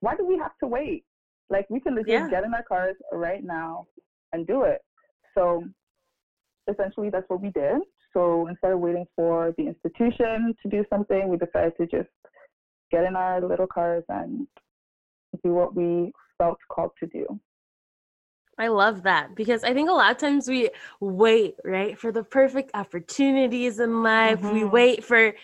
why 0.00 0.14
do 0.16 0.26
we 0.26 0.38
have 0.38 0.52
to 0.60 0.66
wait? 0.66 1.04
Like 1.50 1.66
we 1.70 1.80
can 1.80 1.96
just 1.96 2.08
yeah. 2.08 2.28
get 2.28 2.44
in 2.44 2.54
our 2.54 2.62
cars 2.62 2.96
right 3.12 3.44
now 3.44 3.86
and 4.32 4.46
do 4.46 4.62
it. 4.62 4.80
So 5.36 5.64
essentially 6.70 7.10
that's 7.10 7.28
what 7.28 7.42
we 7.42 7.50
did. 7.50 7.80
So 8.12 8.46
instead 8.46 8.72
of 8.72 8.80
waiting 8.80 9.06
for 9.16 9.52
the 9.58 9.66
institution 9.66 10.54
to 10.62 10.68
do 10.68 10.84
something, 10.88 11.28
we 11.28 11.36
decided 11.36 11.76
to 11.78 11.86
just 11.86 12.08
get 12.90 13.04
in 13.04 13.16
our 13.16 13.40
little 13.40 13.66
cars 13.66 14.04
and 14.08 14.46
do 15.42 15.52
what 15.52 15.74
we 15.74 16.12
felt 16.38 16.58
called 16.70 16.92
to 17.00 17.06
do. 17.06 17.40
I 18.56 18.68
love 18.68 19.02
that 19.02 19.34
because 19.34 19.64
I 19.64 19.74
think 19.74 19.90
a 19.90 19.92
lot 19.92 20.12
of 20.12 20.18
times 20.18 20.48
we 20.48 20.70
wait, 21.00 21.56
right, 21.64 21.98
for 21.98 22.12
the 22.12 22.22
perfect 22.22 22.70
opportunities 22.74 23.80
in 23.80 24.04
life. 24.04 24.40
Mm-hmm. 24.40 24.54
We 24.54 24.64
wait 24.64 25.04
for 25.04 25.34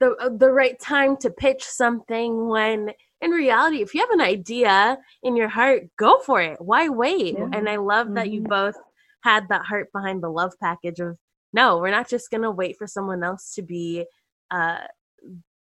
the 0.00 0.14
uh, 0.20 0.30
the 0.36 0.50
right 0.50 0.78
time 0.78 1.16
to 1.18 1.30
pitch 1.30 1.64
something 1.64 2.48
when 2.48 2.90
in 3.20 3.30
reality, 3.30 3.82
if 3.82 3.94
you 3.94 4.00
have 4.00 4.10
an 4.10 4.20
idea 4.20 4.98
in 5.22 5.36
your 5.36 5.48
heart, 5.48 5.84
go 5.98 6.18
for 6.18 6.40
it. 6.40 6.60
Why 6.60 6.88
wait? 6.88 7.36
Yeah. 7.38 7.48
And 7.52 7.68
I 7.68 7.76
love 7.76 8.06
mm-hmm. 8.06 8.16
that 8.16 8.30
you 8.30 8.40
mm-hmm. 8.40 8.50
both 8.50 8.74
had 9.22 9.48
that 9.48 9.64
heart 9.64 9.88
behind 9.92 10.22
the 10.22 10.28
love 10.28 10.52
package 10.60 11.00
of 11.00 11.16
no, 11.52 11.78
we're 11.78 11.90
not 11.90 12.08
just 12.08 12.30
gonna 12.30 12.50
wait 12.50 12.76
for 12.76 12.86
someone 12.86 13.22
else 13.24 13.54
to 13.54 13.62
be 13.62 14.04
uh, 14.50 14.80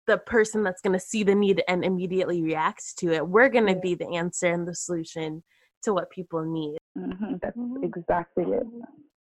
the 0.06 0.18
person 0.18 0.62
that's 0.62 0.82
gonna 0.82 1.00
see 1.00 1.22
the 1.22 1.34
need 1.34 1.62
and 1.66 1.84
immediately 1.84 2.42
react 2.42 2.98
to 2.98 3.12
it. 3.12 3.26
We're 3.26 3.48
gonna 3.48 3.72
yeah. 3.72 3.80
be 3.82 3.94
the 3.94 4.14
answer 4.14 4.48
and 4.48 4.68
the 4.68 4.74
solution 4.74 5.42
to 5.84 5.94
what 5.94 6.10
people 6.10 6.44
need. 6.44 6.78
Mm-hmm. 6.98 7.36
That's 7.40 7.56
mm-hmm. 7.56 7.84
exactly 7.84 8.44
it. 8.44 8.66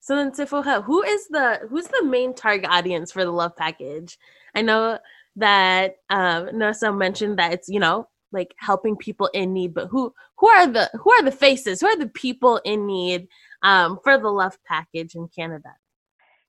So 0.01 0.15
then, 0.17 0.33
Sephora, 0.33 0.83
who 0.83 1.03
is 1.03 1.29
the 1.29 1.61
who's 1.69 1.89
the 1.89 2.05
main 2.05 2.35
target 2.35 2.71
audience 2.71 3.13
for 3.13 3.25
the 3.25 3.33
love 3.33 3.57
package? 3.57 4.19
I 4.55 4.63
know 4.63 4.99
that 5.37 5.97
um, 6.11 6.47
Noesa 6.49 6.97
mentioned 6.97 7.39
that 7.39 7.53
it's 7.53 7.69
you 7.69 7.81
know 7.81 8.09
like 8.33 8.55
helping 8.59 8.97
people 8.97 9.29
in 9.35 9.53
need, 9.53 9.75
but 9.75 9.89
who 9.89 10.13
who 10.37 10.49
are 10.49 10.67
the 10.67 10.91
who 11.03 11.13
are 11.13 11.23
the 11.23 11.33
faces? 11.33 11.81
Who 11.81 11.89
are 11.89 11.99
the 11.99 12.09
people 12.09 12.61
in 12.65 12.87
need 12.87 13.29
um, 13.63 13.99
for 14.03 14.19
the 14.19 14.29
love 14.29 14.57
package 14.67 15.15
in 15.15 15.29
Canada? 15.29 15.75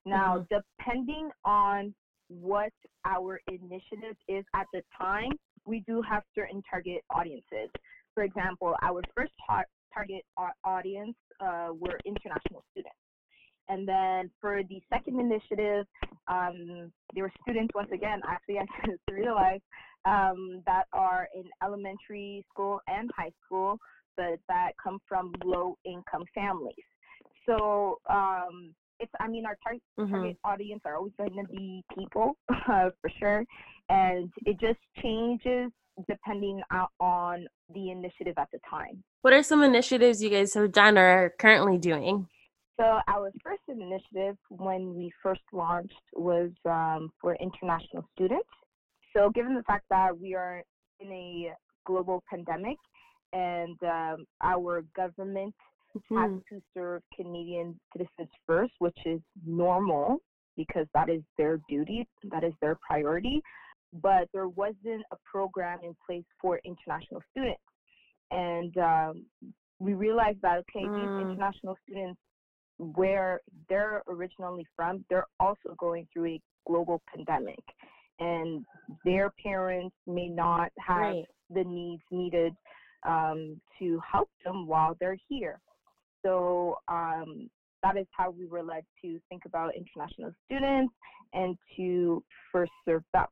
Now, 0.06 0.38
mm-hmm. 0.38 0.56
depending 0.78 1.30
on 1.44 1.94
what 2.28 2.72
our 3.04 3.40
initiative 3.48 4.16
is 4.28 4.44
at 4.54 4.66
the 4.72 4.82
time, 4.96 5.32
we 5.64 5.80
do 5.86 6.00
have 6.02 6.22
certain 6.34 6.62
target 6.70 7.02
audiences. 7.10 7.68
For 8.14 8.22
example, 8.22 8.74
our 8.82 9.02
first 9.16 9.32
tar- 9.46 9.66
target 9.92 10.22
audience 10.64 11.16
uh, 11.40 11.68
were 11.78 11.98
international 12.04 12.64
students. 12.70 12.96
And 13.70 13.86
then 13.86 14.30
for 14.40 14.62
the 14.68 14.80
second 14.92 15.20
initiative, 15.20 15.86
um, 16.26 16.90
there 17.14 17.24
were 17.24 17.32
students, 17.42 17.72
once 17.74 17.90
again, 17.94 18.20
actually, 18.28 18.58
I 18.58 18.64
just 18.86 19.00
realized 19.08 19.62
um, 20.04 20.62
that 20.66 20.84
are 20.92 21.28
in 21.34 21.44
elementary 21.62 22.44
school 22.52 22.80
and 22.88 23.08
high 23.16 23.30
school, 23.46 23.78
but 24.16 24.40
that 24.48 24.72
come 24.82 24.98
from 25.08 25.32
low 25.44 25.76
income 25.84 26.24
families. 26.34 26.74
So 27.46 28.00
um, 28.10 28.74
it's 28.98 29.12
I 29.20 29.28
mean 29.28 29.46
our 29.46 29.56
target, 29.62 29.82
mm-hmm. 29.98 30.12
target 30.12 30.36
audience 30.44 30.82
are 30.84 30.96
always 30.96 31.12
going 31.16 31.34
to 31.34 31.44
be 31.50 31.82
people 31.96 32.36
uh, 32.48 32.90
for 33.00 33.10
sure, 33.18 33.44
and 33.88 34.30
it 34.46 34.58
just 34.60 34.78
changes 35.02 35.70
depending 36.08 36.62
on 37.00 37.46
the 37.74 37.90
initiative 37.90 38.34
at 38.38 38.48
the 38.52 38.58
time. 38.68 39.02
What 39.22 39.32
are 39.32 39.42
some 39.42 39.62
initiatives 39.62 40.22
you 40.22 40.30
guys 40.30 40.54
have 40.54 40.72
done 40.72 40.96
or 40.96 41.06
are 41.06 41.34
currently 41.38 41.78
doing? 41.78 42.26
So 42.80 42.98
our 43.08 43.30
first 43.44 43.60
initiative 43.68 44.38
when 44.48 44.94
we 44.94 45.12
first 45.22 45.42
launched 45.52 45.92
was 46.14 46.50
um, 46.64 47.10
for 47.20 47.36
international 47.36 48.08
students. 48.14 48.48
So 49.14 49.28
given 49.34 49.54
the 49.54 49.62
fact 49.64 49.84
that 49.90 50.18
we 50.18 50.34
are 50.34 50.62
in 50.98 51.12
a 51.12 51.52
global 51.84 52.22
pandemic 52.30 52.78
and 53.34 53.76
um, 53.82 54.24
our 54.42 54.82
government 54.96 55.54
mm-hmm. 55.94 56.16
has 56.16 56.42
to 56.48 56.62
serve 56.72 57.02
Canadian 57.14 57.78
citizens 57.92 58.30
first, 58.46 58.72
which 58.78 58.96
is 59.04 59.20
normal 59.46 60.16
because 60.56 60.86
that 60.94 61.10
is 61.10 61.20
their 61.36 61.60
duty, 61.68 62.08
that 62.30 62.44
is 62.44 62.54
their 62.62 62.78
priority. 62.80 63.42
But 63.92 64.28
there 64.32 64.48
wasn't 64.48 65.04
a 65.12 65.16
program 65.30 65.80
in 65.82 65.94
place 66.06 66.24
for 66.40 66.58
international 66.64 67.20
students. 67.30 67.60
And 68.30 68.74
um, 68.78 69.26
we 69.80 69.92
realized 69.92 70.38
that, 70.40 70.58
okay, 70.60 70.86
mm. 70.86 70.94
these 70.94 71.26
international 71.26 71.76
students, 71.86 72.18
where 72.80 73.40
they're 73.68 74.02
originally 74.08 74.66
from, 74.74 75.04
they're 75.10 75.26
also 75.38 75.74
going 75.78 76.06
through 76.12 76.26
a 76.26 76.40
global 76.66 77.02
pandemic. 77.14 77.62
And 78.18 78.64
their 79.04 79.30
parents 79.42 79.94
may 80.06 80.28
not 80.28 80.70
have 80.78 80.98
right. 80.98 81.24
the 81.50 81.64
needs 81.64 82.02
needed 82.10 82.54
um, 83.06 83.60
to 83.78 84.00
help 84.10 84.28
them 84.44 84.66
while 84.66 84.96
they're 85.00 85.16
here. 85.28 85.60
So 86.24 86.76
um, 86.88 87.48
that 87.82 87.96
is 87.96 88.06
how 88.12 88.30
we 88.30 88.46
were 88.46 88.62
led 88.62 88.84
to 89.02 89.18
think 89.28 89.42
about 89.46 89.74
international 89.74 90.32
students 90.44 90.92
and 91.32 91.56
to 91.76 92.22
first 92.52 92.72
serve 92.86 93.02
them. 93.14 93.26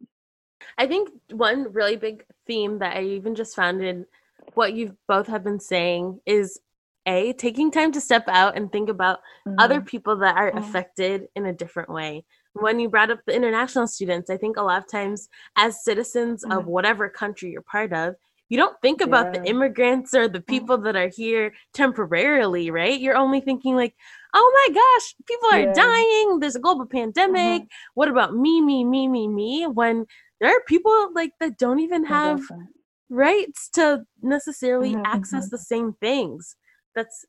I 0.76 0.86
think 0.86 1.10
one 1.30 1.72
really 1.72 1.96
big 1.96 2.24
theme 2.46 2.78
that 2.78 2.96
I 2.96 3.02
even 3.02 3.34
just 3.34 3.54
found 3.54 3.82
in 3.82 4.06
what 4.54 4.72
you 4.72 4.96
both 5.06 5.26
have 5.26 5.44
been 5.44 5.60
saying 5.60 6.20
is 6.26 6.60
a 7.08 7.32
taking 7.32 7.70
time 7.70 7.90
to 7.92 8.00
step 8.00 8.24
out 8.28 8.56
and 8.56 8.70
think 8.70 8.88
about 8.88 9.18
mm-hmm. 9.46 9.54
other 9.58 9.80
people 9.80 10.16
that 10.18 10.36
are 10.36 10.50
mm-hmm. 10.50 10.58
affected 10.58 11.26
in 11.34 11.46
a 11.46 11.52
different 11.52 11.88
way. 11.88 12.24
When 12.52 12.78
you 12.78 12.88
brought 12.88 13.10
up 13.10 13.20
the 13.26 13.34
international 13.34 13.86
students, 13.86 14.30
I 14.30 14.36
think 14.36 14.56
a 14.56 14.62
lot 14.62 14.82
of 14.82 14.90
times 14.90 15.28
as 15.56 15.82
citizens 15.82 16.44
mm-hmm. 16.44 16.58
of 16.58 16.66
whatever 16.66 17.08
country 17.08 17.50
you're 17.50 17.62
part 17.62 17.92
of, 17.92 18.14
you 18.48 18.58
don't 18.58 18.80
think 18.80 19.00
about 19.00 19.26
yeah. 19.26 19.40
the 19.40 19.48
immigrants 19.48 20.14
or 20.14 20.26
the 20.26 20.40
mm. 20.40 20.46
people 20.46 20.78
that 20.78 20.96
are 20.96 21.10
here 21.14 21.52
temporarily, 21.74 22.70
right? 22.70 22.98
You're 22.98 23.16
only 23.16 23.40
thinking 23.40 23.76
like, 23.76 23.94
oh 24.34 24.68
my 24.68 24.74
gosh, 24.74 25.14
people 25.26 25.48
are 25.52 25.66
yeah. 25.66 25.72
dying. 25.74 26.38
There's 26.40 26.56
a 26.56 26.60
global 26.60 26.86
pandemic. 26.86 27.62
Mm-hmm. 27.62 27.92
What 27.94 28.08
about 28.08 28.34
me, 28.34 28.62
me, 28.62 28.84
me, 28.84 29.06
me, 29.06 29.28
me? 29.28 29.66
When 29.66 30.06
there 30.40 30.50
are 30.50 30.62
people 30.66 31.10
like 31.14 31.32
that 31.40 31.58
don't 31.58 31.80
even 31.80 32.06
have 32.06 32.38
exactly. 32.38 32.66
rights 33.10 33.68
to 33.74 34.04
necessarily 34.22 34.94
mm-hmm. 34.94 35.04
access 35.04 35.46
mm-hmm. 35.46 35.54
the 35.54 35.58
same 35.58 35.92
things. 36.00 36.56
That's 36.94 37.24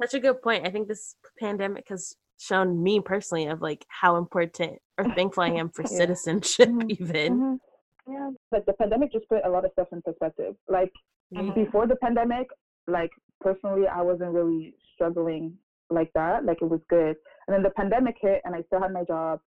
such 0.00 0.14
a 0.14 0.20
good 0.20 0.42
point. 0.42 0.66
I 0.66 0.70
think 0.70 0.88
this 0.88 1.16
pandemic 1.38 1.86
has 1.88 2.14
shown 2.38 2.82
me 2.82 3.00
personally 3.00 3.46
of 3.46 3.60
like 3.60 3.84
how 3.88 4.16
important 4.16 4.78
or 4.96 5.04
thankful 5.14 5.42
I 5.42 5.48
am 5.48 5.70
for 5.70 5.82
yeah. 5.82 5.88
citizenship 5.88 6.68
mm-hmm. 6.68 6.90
even. 6.90 7.40
Mm-hmm. 7.40 8.12
Yeah, 8.12 8.30
like 8.52 8.64
the 8.64 8.72
pandemic 8.72 9.12
just 9.12 9.28
put 9.28 9.44
a 9.44 9.50
lot 9.50 9.64
of 9.64 9.72
stuff 9.72 9.88
in 9.92 10.00
perspective. 10.02 10.54
Like 10.68 10.92
mm-hmm. 11.34 11.52
before 11.62 11.86
the 11.86 11.96
pandemic, 11.96 12.48
like 12.86 13.10
personally, 13.40 13.86
I 13.86 14.00
wasn't 14.00 14.32
really 14.32 14.74
struggling 14.94 15.58
like 15.90 16.10
that. 16.14 16.44
Like 16.44 16.62
it 16.62 16.68
was 16.68 16.80
good. 16.88 17.16
And 17.46 17.54
then 17.54 17.62
the 17.62 17.70
pandemic 17.70 18.16
hit, 18.20 18.40
and 18.44 18.54
I 18.54 18.62
still 18.66 18.80
had 18.80 18.92
my 18.92 19.04
job. 19.04 19.40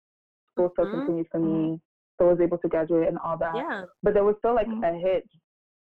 School 0.52 0.70
still 0.74 0.86
mm-hmm. 0.86 0.98
continued 0.98 1.28
for 1.32 1.40
me. 1.40 1.52
Mm-hmm. 1.52 1.76
So 2.20 2.28
I 2.28 2.32
was 2.34 2.42
able 2.42 2.58
to 2.58 2.68
graduate 2.68 3.08
and 3.08 3.18
all 3.24 3.38
that. 3.38 3.56
Yeah. 3.56 3.84
But 4.04 4.14
there 4.14 4.26
was 4.26 4.36
still 4.40 4.56
like 4.56 4.68
mm-hmm. 4.68 4.84
a 4.84 5.00
hit. 5.00 5.28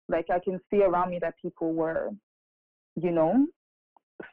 Like 0.09 0.25
I 0.29 0.39
can 0.39 0.59
see 0.69 0.83
around 0.83 1.11
me 1.11 1.19
that 1.21 1.35
people 1.41 1.73
were, 1.73 2.11
you 2.95 3.11
know, 3.11 3.45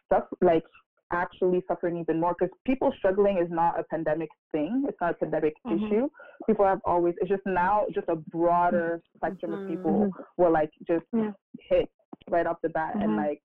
stuff 0.07 0.25
like 0.41 0.65
actually 1.13 1.63
suffering 1.69 1.99
even 1.99 2.19
more 2.19 2.35
because 2.39 2.55
people 2.67 2.93
struggling 2.99 3.39
is 3.39 3.49
not 3.51 3.79
a 3.79 3.85
pandemic 3.85 4.31
thing. 4.51 4.85
It's 4.89 4.97
not 5.01 5.13
a 5.13 5.15
pandemic 5.15 5.55
mm-hmm. 5.67 5.85
issue. 5.85 6.09
People 6.47 6.65
have 6.65 6.81
always, 6.85 7.15
it's 7.21 7.29
just 7.29 7.43
now 7.47 7.85
just 7.95 8.09
a 8.09 8.17
broader 8.17 9.01
spectrum 9.17 9.53
mm-hmm. 9.53 9.65
of 9.65 9.69
people 9.69 10.11
were 10.39 10.51
like 10.51 10.71
just 10.87 11.05
yeah. 11.13 11.31
hit 11.69 11.89
right 12.31 12.47
off 12.47 12.57
the 12.63 12.71
bat 12.71 12.95
mm-hmm. 12.95 13.03
and 13.03 13.17
like 13.17 13.43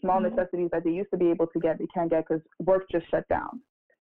small 0.00 0.20
mm-hmm. 0.20 0.34
necessities 0.34 0.68
that 0.72 0.84
they 0.84 0.90
used 0.90 1.10
to 1.10 1.18
be 1.18 1.30
able 1.30 1.46
to 1.48 1.60
get, 1.60 1.78
they 1.78 1.86
can't 1.94 2.10
get 2.10 2.24
because 2.26 2.42
work 2.60 2.84
just 2.90 3.08
shut 3.10 3.28
down. 3.28 3.60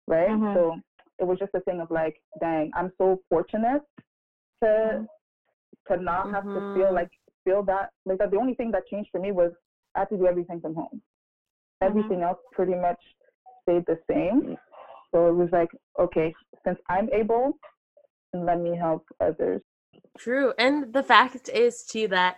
Right. 0.07 0.29
Mm-hmm. 0.29 0.53
So 0.53 0.75
it 1.19 1.25
was 1.25 1.39
just 1.39 1.51
a 1.55 1.61
thing 1.61 1.79
of 1.79 1.89
like, 1.89 2.15
dang, 2.41 2.71
I'm 2.75 2.91
so 2.97 3.21
fortunate 3.29 3.81
to, 4.61 4.67
mm-hmm. 4.67 5.93
to 5.93 6.01
not 6.01 6.31
have 6.31 6.43
to 6.43 6.73
feel 6.75 6.93
like, 6.93 7.09
feel 7.45 7.63
that, 7.63 7.89
like 8.05 8.17
that 8.17 8.31
the 8.31 8.37
only 8.37 8.55
thing 8.55 8.71
that 8.71 8.87
changed 8.87 9.09
for 9.11 9.21
me 9.21 9.31
was 9.31 9.51
I 9.95 9.99
had 9.99 10.09
to 10.09 10.17
do 10.17 10.27
everything 10.27 10.59
from 10.61 10.75
home. 10.75 11.01
Mm-hmm. 11.81 11.87
Everything 11.87 12.21
else 12.23 12.39
pretty 12.51 12.75
much 12.75 12.99
stayed 13.63 13.85
the 13.87 13.99
same. 14.09 14.57
So 15.13 15.27
it 15.27 15.35
was 15.35 15.49
like, 15.51 15.69
okay, 15.99 16.33
since 16.65 16.79
I'm 16.89 17.09
able, 17.13 17.53
let 18.33 18.59
me 18.59 18.75
help 18.75 19.05
others. 19.19 19.61
True. 20.17 20.53
And 20.57 20.93
the 20.93 21.03
fact 21.03 21.49
is, 21.49 21.83
too, 21.83 22.07
that 22.09 22.37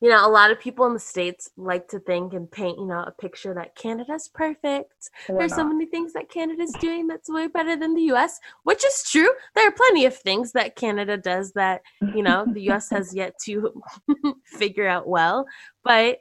you 0.00 0.08
know, 0.08 0.26
a 0.26 0.30
lot 0.30 0.50
of 0.50 0.58
people 0.58 0.86
in 0.86 0.94
the 0.94 0.98
States 0.98 1.50
like 1.58 1.86
to 1.88 2.00
think 2.00 2.32
and 2.32 2.50
paint, 2.50 2.78
you 2.78 2.86
know, 2.86 3.04
a 3.06 3.12
picture 3.12 3.52
that 3.52 3.76
Canada's 3.76 4.30
perfect. 4.32 5.10
There's 5.28 5.54
so 5.54 5.66
many 5.66 5.84
things 5.84 6.14
that 6.14 6.30
Canada's 6.30 6.72
doing 6.80 7.06
that's 7.06 7.28
way 7.28 7.48
better 7.48 7.76
than 7.76 7.94
the 7.94 8.10
US, 8.14 8.40
which 8.62 8.82
is 8.84 9.04
true. 9.10 9.28
There 9.54 9.68
are 9.68 9.72
plenty 9.72 10.06
of 10.06 10.16
things 10.16 10.52
that 10.52 10.74
Canada 10.74 11.18
does 11.18 11.52
that, 11.52 11.82
you 12.14 12.22
know, 12.22 12.46
the 12.50 12.70
US 12.70 12.88
has 12.90 13.14
yet 13.14 13.34
to 13.44 13.82
figure 14.46 14.88
out 14.88 15.06
well. 15.06 15.44
But, 15.84 16.18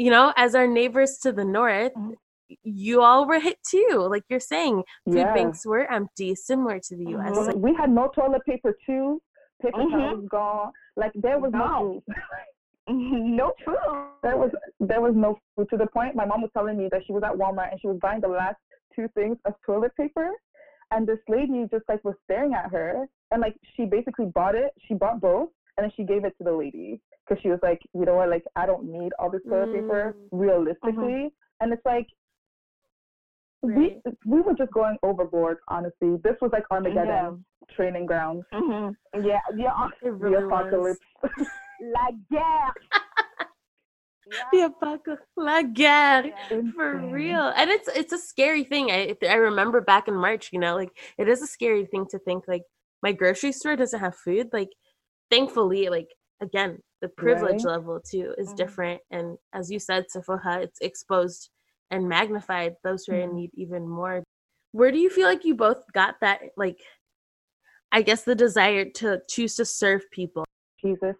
you 0.00 0.10
know, 0.10 0.32
as 0.38 0.54
our 0.54 0.66
neighbors 0.66 1.18
to 1.18 1.30
the 1.30 1.44
north, 1.44 1.92
mm-hmm. 1.92 2.14
you 2.64 3.02
all 3.02 3.28
were 3.28 3.38
hit 3.38 3.58
too. 3.62 4.08
Like 4.10 4.24
you're 4.30 4.40
saying, 4.40 4.82
food 5.04 5.18
yeah. 5.18 5.34
banks 5.34 5.66
were 5.66 5.92
empty, 5.92 6.34
similar 6.34 6.80
to 6.88 6.96
the 6.96 7.10
US. 7.16 7.36
Mm-hmm. 7.36 7.60
we 7.60 7.74
had 7.74 7.90
no 7.90 8.08
toilet 8.14 8.40
paper 8.46 8.74
too. 8.86 9.20
Paper 9.60 9.76
mm-hmm. 9.76 9.98
towels 9.98 10.28
gone. 10.30 10.72
Like 10.96 11.12
there 11.14 11.38
was 11.38 11.52
no. 11.52 12.02
no 12.08 12.16
no 12.88 13.52
food. 13.62 13.76
There 14.22 14.38
was 14.38 14.50
there 14.80 15.02
was 15.02 15.12
no 15.14 15.38
food 15.54 15.68
to 15.68 15.76
the 15.76 15.86
point 15.88 16.14
my 16.14 16.24
mom 16.24 16.40
was 16.40 16.50
telling 16.56 16.78
me 16.78 16.88
that 16.90 17.02
she 17.06 17.12
was 17.12 17.22
at 17.22 17.32
Walmart 17.32 17.70
and 17.70 17.78
she 17.78 17.86
was 17.86 17.98
buying 18.00 18.22
the 18.22 18.28
last 18.28 18.56
two 18.96 19.06
things 19.14 19.36
of 19.44 19.52
toilet 19.66 19.94
paper, 19.96 20.30
and 20.92 21.06
this 21.06 21.18
lady 21.28 21.66
just 21.70 21.84
like 21.90 22.02
was 22.04 22.14
staring 22.24 22.54
at 22.54 22.70
her 22.70 23.06
and 23.32 23.42
like 23.42 23.54
she 23.76 23.84
basically 23.84 24.26
bought 24.34 24.54
it. 24.54 24.70
She 24.88 24.94
bought 24.94 25.20
both 25.20 25.50
and 25.76 25.84
then 25.84 25.92
she 25.94 26.04
gave 26.04 26.24
it 26.24 26.32
to 26.38 26.44
the 26.44 26.52
lady 26.52 27.02
because 27.30 27.42
she 27.42 27.48
was 27.48 27.60
like, 27.62 27.80
you 27.94 28.04
know 28.04 28.16
what, 28.16 28.28
like 28.28 28.44
I 28.56 28.66
don't 28.66 28.84
need 28.84 29.12
all 29.18 29.30
this 29.30 29.42
toilet 29.48 29.68
mm. 29.68 29.74
paper 29.74 30.16
realistically, 30.32 30.90
mm-hmm. 30.92 31.60
and 31.60 31.72
it's 31.72 31.84
like. 31.84 32.06
Right. 33.62 34.00
We 34.06 34.12
we 34.24 34.40
were 34.40 34.54
just 34.54 34.72
going 34.72 34.96
overboard, 35.02 35.58
honestly. 35.68 36.16
This 36.24 36.32
was 36.40 36.50
like 36.50 36.62
Armageddon 36.70 37.44
yeah. 37.68 37.76
training 37.76 38.06
ground. 38.06 38.42
Mm-hmm. 38.54 39.22
Yeah, 39.22 39.38
yeah, 39.54 39.88
really 40.02 40.36
the 40.36 40.46
apocalypse. 40.46 40.98
La 41.82 42.08
guerre. 42.30 42.74
The 44.52 44.60
apocalypse, 44.60 45.26
la 45.36 45.62
guerre, 45.62 46.26
yeah. 46.26 46.60
for 46.76 46.96
real. 47.10 47.52
And 47.56 47.68
it's 47.68 47.88
it's 47.88 48.12
a 48.12 48.18
scary 48.18 48.62
thing. 48.62 48.88
I 48.88 49.16
I 49.28 49.34
remember 49.34 49.80
back 49.80 50.06
in 50.06 50.14
March, 50.14 50.50
you 50.52 50.60
know, 50.60 50.76
like 50.76 50.90
it 51.18 51.28
is 51.28 51.42
a 51.42 51.48
scary 51.48 51.84
thing 51.84 52.06
to 52.10 52.18
think 52.20 52.44
like 52.46 52.62
my 53.02 53.10
grocery 53.12 53.50
store 53.50 53.74
doesn't 53.74 53.98
have 53.98 54.14
food. 54.14 54.50
Like, 54.52 54.68
thankfully, 55.30 55.88
like 55.88 56.08
again, 56.40 56.78
the 57.00 57.08
privilege 57.08 57.64
right. 57.64 57.72
level 57.72 58.00
too 58.00 58.34
is 58.38 58.48
mm-hmm. 58.48 58.56
different. 58.56 59.00
And 59.10 59.38
as 59.52 59.70
you 59.70 59.78
said, 59.78 60.10
Sephora, 60.10 60.60
it's 60.62 60.80
exposed 60.80 61.50
and 61.90 62.08
magnified 62.08 62.74
those 62.84 63.04
who 63.04 63.14
are 63.14 63.20
in 63.20 63.30
mm-hmm. 63.30 63.38
need 63.38 63.50
even 63.54 63.88
more. 63.88 64.22
Where 64.72 64.92
do 64.92 64.98
you 64.98 65.10
feel 65.10 65.26
like 65.26 65.44
you 65.44 65.54
both 65.54 65.82
got 65.92 66.16
that 66.20 66.40
like 66.56 66.78
I 67.92 68.02
guess 68.02 68.22
the 68.22 68.34
desire 68.34 68.84
to 68.96 69.20
choose 69.28 69.56
to 69.56 69.64
serve 69.64 70.02
people? 70.12 70.44
Jesus. 70.84 71.16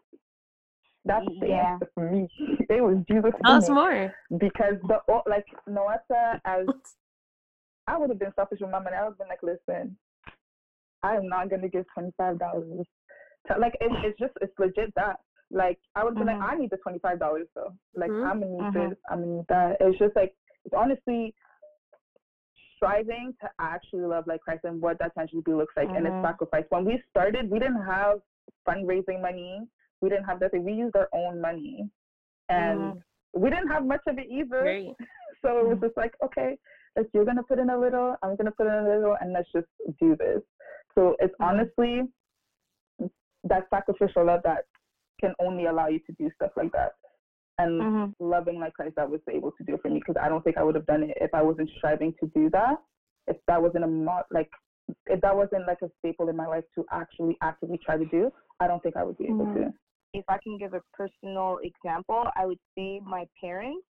That's 1.05 1.27
the 1.41 1.49
yeah. 1.49 1.73
answer 1.73 1.91
for 1.95 2.11
me. 2.11 2.29
It 2.71 2.83
was 2.83 2.99
Jesus. 3.11 3.33
Tell 3.45 3.57
us 3.57 3.69
more. 3.69 4.15
Because 4.39 4.75
the 4.87 4.99
like 5.27 5.47
Noesa, 5.69 6.41
as 6.45 6.67
I 7.89 7.97
would 7.99 8.11
have 8.11 8.19
been 8.21 8.33
selfish 8.37 8.61
with 8.61 8.71
my 8.71 8.79
money. 8.79 8.95
I 8.97 9.03
would 9.03 9.11
have 9.11 9.19
been 9.19 9.29
like, 9.29 9.43
listen, 9.43 9.97
I 11.03 11.17
am 11.17 11.29
not 11.29 11.51
gonna 11.51 11.69
give 11.69 11.85
twenty 11.93 12.13
five 12.17 12.39
dollars. 12.39 12.87
Like 13.59 13.75
it, 13.81 13.91
it's 14.05 14.19
just 14.21 14.35
it's 14.41 14.53
legit 14.59 14.95
that. 14.95 15.17
Like 15.51 15.79
I 15.95 16.05
would 16.05 16.15
be 16.15 16.21
mm-hmm. 16.21 16.41
like, 16.41 16.53
I 16.53 16.57
need 16.57 16.71
the 16.71 16.77
twenty 16.79 16.99
five 16.99 17.19
dollars 17.19 17.47
though. 17.55 17.75
Like 17.95 18.11
mm-hmm. 18.11 18.31
I'm 18.31 18.41
gonna 18.41 18.53
need 18.53 18.63
mm-hmm. 18.63 18.91
this. 18.91 18.99
I'm 19.11 19.21
gonna 19.21 19.37
need 19.37 19.47
that. 19.49 19.77
It's 19.81 19.99
just 19.99 20.17
like 20.17 20.35
it's 20.65 20.75
honestly 20.77 21.35
striving 22.77 23.35
to 23.41 23.51
actually 23.59 24.01
love 24.01 24.25
like 24.27 24.41
Christ 24.41 24.63
and 24.65 24.81
what 24.81 24.99
that 25.01 25.13
tangibility 25.15 25.53
looks 25.53 25.75
like 25.77 25.89
and 25.89 26.07
its 26.07 26.09
mm-hmm. 26.09 26.25
sacrifice. 26.25 26.65
When 26.71 26.85
we 26.85 27.03
started, 27.11 27.51
we 27.51 27.59
didn't 27.59 27.85
have 27.85 28.21
fundraising 28.67 29.21
money 29.21 29.61
we 30.01 30.09
didn't 30.09 30.25
have 30.25 30.41
that. 30.41 30.53
Thing, 30.53 30.65
we 30.65 30.73
used 30.73 30.97
our 30.97 31.09
own 31.13 31.41
money, 31.41 31.89
and 32.49 32.79
mm. 32.79 33.03
we 33.35 33.51
didn't 33.51 33.69
have 33.69 33.85
much 33.85 34.01
of 34.07 34.19
it 34.19 34.27
either. 34.31 34.63
Right. 34.63 34.95
So 35.43 35.57
it 35.57 35.67
was 35.67 35.79
mm. 35.79 35.85
just 35.85 35.97
like, 35.97 36.13
okay, 36.23 36.59
if 36.97 37.07
you're 37.15 37.25
gonna 37.25 37.43
put 37.43 37.59
in 37.59 37.71
a 37.71 37.79
little, 37.81 38.15
I'm 38.23 38.37
gonna 38.37 38.51
put 38.51 38.67
in 38.67 38.75
a 38.75 38.87
little, 38.87 39.17
and 39.23 39.33
let's 39.33 39.49
just 39.55 39.69
do 39.99 40.15
this. 40.15 40.43
So 40.95 41.17
it's 41.19 41.33
honestly 41.41 42.03
that 43.45 43.67
sacrificial 43.71 44.27
love 44.27 44.43
that 44.45 44.67
can 45.21 45.35
only 45.41 45.67
allow 45.67 45.89
you 45.89 46.01
to 46.01 46.13
do 46.19 46.31
stuff 46.35 46.53
like 46.57 46.73
that. 46.73 46.93
And 47.59 47.81
mm-hmm. 47.81 48.25
loving 48.25 48.59
like 48.59 48.73
Christ, 48.73 48.95
that 48.97 49.11
was 49.11 49.21
able 49.31 49.53
to 49.53 49.65
do 49.65 49.79
for 49.83 49.91
me 49.91 50.01
because 50.01 50.21
I 50.21 50.29
don't 50.29 50.43
think 50.43 50.57
I 50.57 50.63
would 50.63 50.75
have 50.75 50.87
done 50.87 51.03
it 51.03 51.19
if 51.21 51.31
I 51.35 51.43
wasn't 51.43 51.71
striving 51.77 52.15
to 52.21 52.31
do 52.35 52.49
that. 52.51 52.77
If 53.27 53.37
that 53.49 53.61
wasn't 53.61 53.85
a 53.85 53.87
mo- 53.87 54.23
like 54.31 54.49
if 55.07 55.21
that 55.21 55.37
wasn't 55.37 55.67
like 55.67 55.79
a 55.83 55.91
staple 55.99 56.31
in 56.31 56.37
my 56.37 56.47
life 56.47 56.65
to 56.75 56.85
actually 56.91 57.37
actively 57.43 57.79
try 57.85 57.97
to 57.97 58.07
do, 58.07 58.33
I 58.61 58.67
don't 58.67 58.83
think 58.83 58.97
I 58.97 59.05
would 59.05 59.19
be 59.19 59.27
able 59.27 59.47
mm-hmm. 59.47 59.65
to 59.65 59.73
if 60.13 60.25
I 60.29 60.39
can 60.43 60.59
give 60.59 60.75
a 60.75 60.81
personal 60.93 61.59
example, 61.63 62.25
I 62.37 62.47
would 62.47 62.59
say 62.77 63.01
my 63.05 63.27
parents 63.41 63.85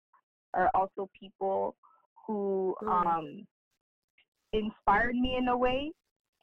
are 0.55 0.71
also 0.75 1.09
people 1.19 1.77
who 2.27 2.75
mm. 2.83 2.89
um, 2.89 3.47
inspired 4.53 5.15
me 5.15 5.37
in 5.39 5.49
a 5.49 5.57
way 5.57 5.93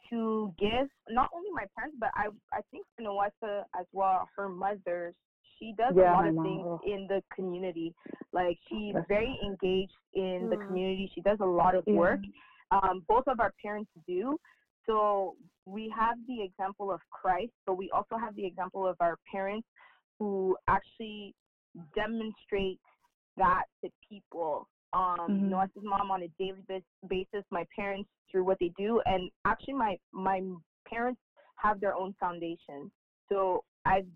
to 0.10 0.54
give 0.60 0.88
not 1.10 1.30
only 1.34 1.50
my 1.54 1.66
parents, 1.78 1.98
but 2.00 2.10
I 2.16 2.28
I 2.54 2.62
think 2.72 2.86
Noesa 3.00 3.64
as 3.80 3.86
well, 3.92 4.28
her 4.36 4.50
mother, 4.50 5.14
she 5.60 5.74
does 5.78 5.94
yeah, 5.96 6.12
a 6.12 6.14
lot 6.14 6.28
of 6.28 6.36
things 6.36 6.80
in 6.86 7.08
the 7.08 7.22
community. 7.34 7.94
Like 8.34 8.58
she's 8.70 8.96
very 9.08 9.40
engaged 9.44 9.92
in 10.14 10.44
mm. 10.44 10.50
the 10.50 10.58
community. 10.58 11.12
She 11.14 11.22
does 11.22 11.38
a 11.42 11.46
lot 11.46 11.76
of 11.76 11.86
work. 11.88 12.20
Um, 12.72 13.04
both 13.08 13.24
of 13.28 13.40
our 13.40 13.54
parents 13.62 13.90
do. 14.08 14.38
So 14.86 15.36
we 15.66 15.92
have 15.98 16.18
the 16.28 16.44
example 16.44 16.92
of 16.92 17.00
Christ, 17.10 17.54
but 17.66 17.78
we 17.78 17.90
also 17.92 18.18
have 18.18 18.36
the 18.36 18.46
example 18.46 18.88
of 18.88 18.96
our 19.00 19.18
parents 19.32 19.68
who 20.20 20.56
actually 20.68 21.34
demonstrate 21.96 22.80
that 23.38 23.64
to 23.84 23.90
people. 24.10 24.68
Um, 24.96 25.18
mm-hmm. 25.20 25.44
you 25.44 25.50
know, 25.50 25.60
as 25.60 25.70
his 25.76 25.84
mom 25.84 26.10
on 26.10 26.24
a 26.24 26.30
daily 26.40 26.64
basis, 27.10 27.44
my 27.52 27.66
parents 27.76 28.10
through 28.32 28.46
what 28.46 28.58
they 28.62 28.72
do, 28.78 29.02
and 29.06 29.30
actually 29.44 29.74
my 29.74 29.98
my 30.14 30.42
parents 30.88 31.20
have 31.58 31.82
their 31.82 31.94
own 31.94 32.16
foundation. 32.20 32.90
So 33.30 33.64
I've 33.86 34.08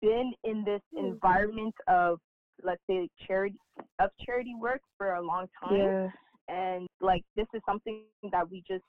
been 0.00 0.32
in 0.44 0.64
this 0.64 0.80
mm-hmm. 0.94 1.06
environment 1.06 1.74
of 1.88 2.20
let's 2.62 2.80
say 2.88 3.08
charity 3.26 3.56
of 3.98 4.10
charity 4.24 4.54
work 4.60 4.80
for 4.96 5.14
a 5.14 5.22
long 5.22 5.46
time. 5.62 5.76
Yeah. 5.76 6.08
And 6.48 6.86
like 7.00 7.24
this 7.36 7.46
is 7.52 7.60
something 7.66 8.02
that 8.30 8.48
we 8.48 8.62
just 8.68 8.84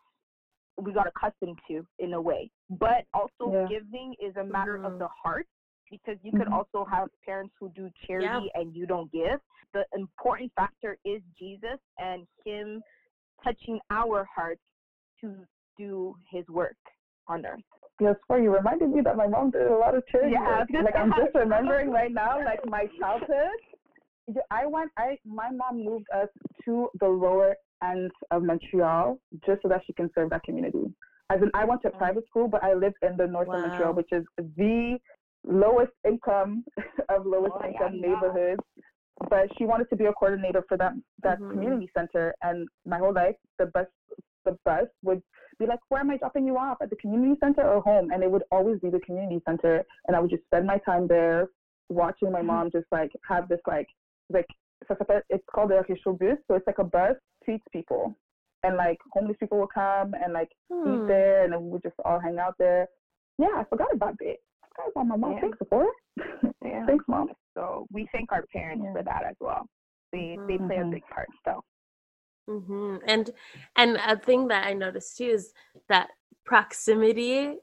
we 0.82 0.94
got 0.94 1.08
accustomed 1.08 1.58
to 1.70 1.86
in 1.98 2.14
a 2.14 2.22
way. 2.22 2.52
But 2.70 3.06
also 3.14 3.52
yeah. 3.52 3.66
giving 3.68 4.14
is 4.24 4.36
a 4.38 4.44
matter 4.44 4.78
mm-hmm. 4.78 4.86
of 4.86 5.00
the 5.00 5.08
heart 5.24 5.48
because 5.90 6.18
you 6.24 6.32
could 6.32 6.42
mm-hmm. 6.42 6.54
also 6.54 6.88
have 6.90 7.10
parents 7.26 7.54
who 7.60 7.70
do 7.70 7.90
charity 8.06 8.50
and 8.56 8.76
you 8.76 8.86
don't 8.86 9.12
give. 9.12 9.40
The 9.74 9.84
important 9.94 10.52
factor 10.56 10.98
is 11.06 11.22
Jesus 11.38 11.80
and 11.98 12.26
Him 12.46 12.82
touching 13.44 13.80
our 13.92 14.28
hearts 14.34 14.62
to 15.22 15.34
do 15.78 16.16
His 16.32 16.48
work 16.50 16.78
on 17.28 17.46
earth. 17.46 17.60
Yes, 18.02 18.16
for 18.28 18.40
you 18.40 18.56
reminded 18.56 18.90
me 18.90 19.02
that 19.02 19.18
my 19.18 19.28
mom 19.28 19.52
did 19.52 19.68
a 19.68 19.76
lot 19.76 19.96
of 19.96 20.04
charity. 20.08 20.32
Yeah, 20.34 20.60
work. 20.60 20.70
like 20.86 20.96
I'm 20.96 21.12
just 21.12 21.36
remembering 21.36 21.92
right 21.92 22.12
now, 22.12 22.44
like 22.44 22.66
my 22.66 22.86
childhood. 23.00 23.60
I 24.52 24.66
went. 24.66 24.92
I 24.98 25.18
my 25.26 25.50
mom 25.52 25.84
moved 25.84 26.06
us 26.16 26.30
to 26.66 26.90
the 27.00 27.08
lower 27.08 27.56
end 27.84 28.12
of 28.32 28.44
Montreal 28.44 29.20
just 29.46 29.62
so 29.64 29.70
that 29.70 29.82
she 29.86 29.94
can 29.94 30.10
serve 30.16 30.30
that 30.30 30.44
community. 30.44 30.94
As 31.32 31.42
in, 31.42 31.52
I 31.54 31.66
went 31.66 31.82
to 31.84 31.90
private 31.92 32.26
school, 32.28 32.48
but 32.48 32.64
I 32.64 32.74
lived 32.74 32.96
in 33.02 33.16
the 33.18 33.28
north 33.28 33.48
wow. 33.48 33.56
of 33.56 33.68
Montreal, 33.68 33.94
which 33.94 34.12
is 34.12 34.24
the 34.38 34.98
lowest 35.46 35.92
income 36.06 36.64
of 37.10 37.26
lowest 37.26 37.54
oh, 37.56 37.68
income 37.68 37.96
yeah, 37.96 38.08
neighborhoods. 38.10 38.62
But 39.30 39.50
she 39.58 39.66
wanted 39.66 39.90
to 39.90 39.98
be 39.98 40.06
a 40.06 40.14
coordinator 40.14 40.64
for 40.68 40.78
that 40.78 40.94
that 41.24 41.40
mm-hmm. 41.40 41.52
community 41.52 41.90
center. 41.96 42.34
And 42.42 42.68
my 42.86 42.98
whole 42.98 43.14
life, 43.14 43.36
the 43.58 43.66
bus 43.68 43.88
the 44.46 44.58
bus 44.64 44.88
would 45.04 45.22
be 45.60 45.66
like, 45.66 45.80
"Where 45.90 46.00
am 46.00 46.10
I 46.10 46.18
dropping 46.18 46.48
you 46.48 46.58
off? 46.58 46.78
At 46.82 46.90
the 46.90 46.96
community 46.96 47.38
center 47.42 47.68
or 47.68 47.82
home?" 47.82 48.12
And 48.12 48.24
it 48.24 48.32
would 48.32 48.44
always 48.52 48.80
be 48.80 48.90
the 48.90 49.02
community 49.02 49.42
center. 49.46 49.84
And 50.08 50.16
I 50.16 50.20
would 50.22 50.30
just 50.30 50.46
spend 50.46 50.66
my 50.66 50.78
time 50.80 51.08
there, 51.08 51.48
watching 51.90 52.32
my 52.32 52.40
mm-hmm. 52.40 52.48
mom 52.48 52.72
just 52.72 52.86
like 52.92 53.12
have 53.28 53.50
this 53.50 53.60
like 53.68 53.88
like 54.30 54.48
it's 55.30 55.44
called 55.54 55.72
a 55.72 55.84
bus, 55.84 56.38
so 56.48 56.56
it's 56.56 56.68
like 56.68 56.80
a 56.80 56.84
bus 56.84 57.16
treats 57.44 57.66
people. 57.72 58.16
And 58.64 58.76
like 58.76 58.98
homeless 59.12 59.38
people 59.40 59.58
will 59.58 59.68
come 59.68 60.14
and 60.14 60.34
like 60.34 60.50
hmm. 60.72 61.04
eat 61.04 61.08
there, 61.08 61.44
and 61.44 61.54
then 61.54 61.64
we 61.64 61.72
would 61.72 61.84
just 61.84 61.96
all 62.04 62.20
hang 62.20 62.40
out 62.40 62.56
there. 62.60 62.88
Yeah, 63.38 63.56
I 63.56 63.64
forgot 63.70 63.94
about 63.94 64.16
it. 64.20 64.40
That's 64.78 64.92
my 64.96 65.16
mom. 65.16 65.34
Yeah. 65.34 65.42
Thanks, 65.42 65.58
Sephora. 65.60 65.88
yeah. 66.66 66.86
Thanks, 66.86 67.06
mom. 67.08 67.30
So 67.56 67.88
we 67.92 68.08
thank 68.12 68.32
our 68.32 68.46
parents 68.54 68.84
yeah. 68.86 68.94
for 68.94 69.04
that 69.04 69.24
as 69.28 69.36
well. 69.40 69.66
They 70.12 70.38
mm-hmm. 70.38 70.48
they 70.48 70.58
play 70.58 70.78
a 70.78 70.80
mm-hmm. 70.80 70.92
big 70.92 71.04
part. 71.14 71.28
So. 71.46 71.62
Mm-hmm. 72.50 72.98
And 73.08 73.30
and 73.78 73.98
a 74.08 74.18
thing 74.18 74.48
that 74.48 74.66
I 74.66 74.74
noticed 74.74 75.18
too 75.18 75.26
is 75.26 75.54
that 75.88 76.10
proximity 76.46 77.56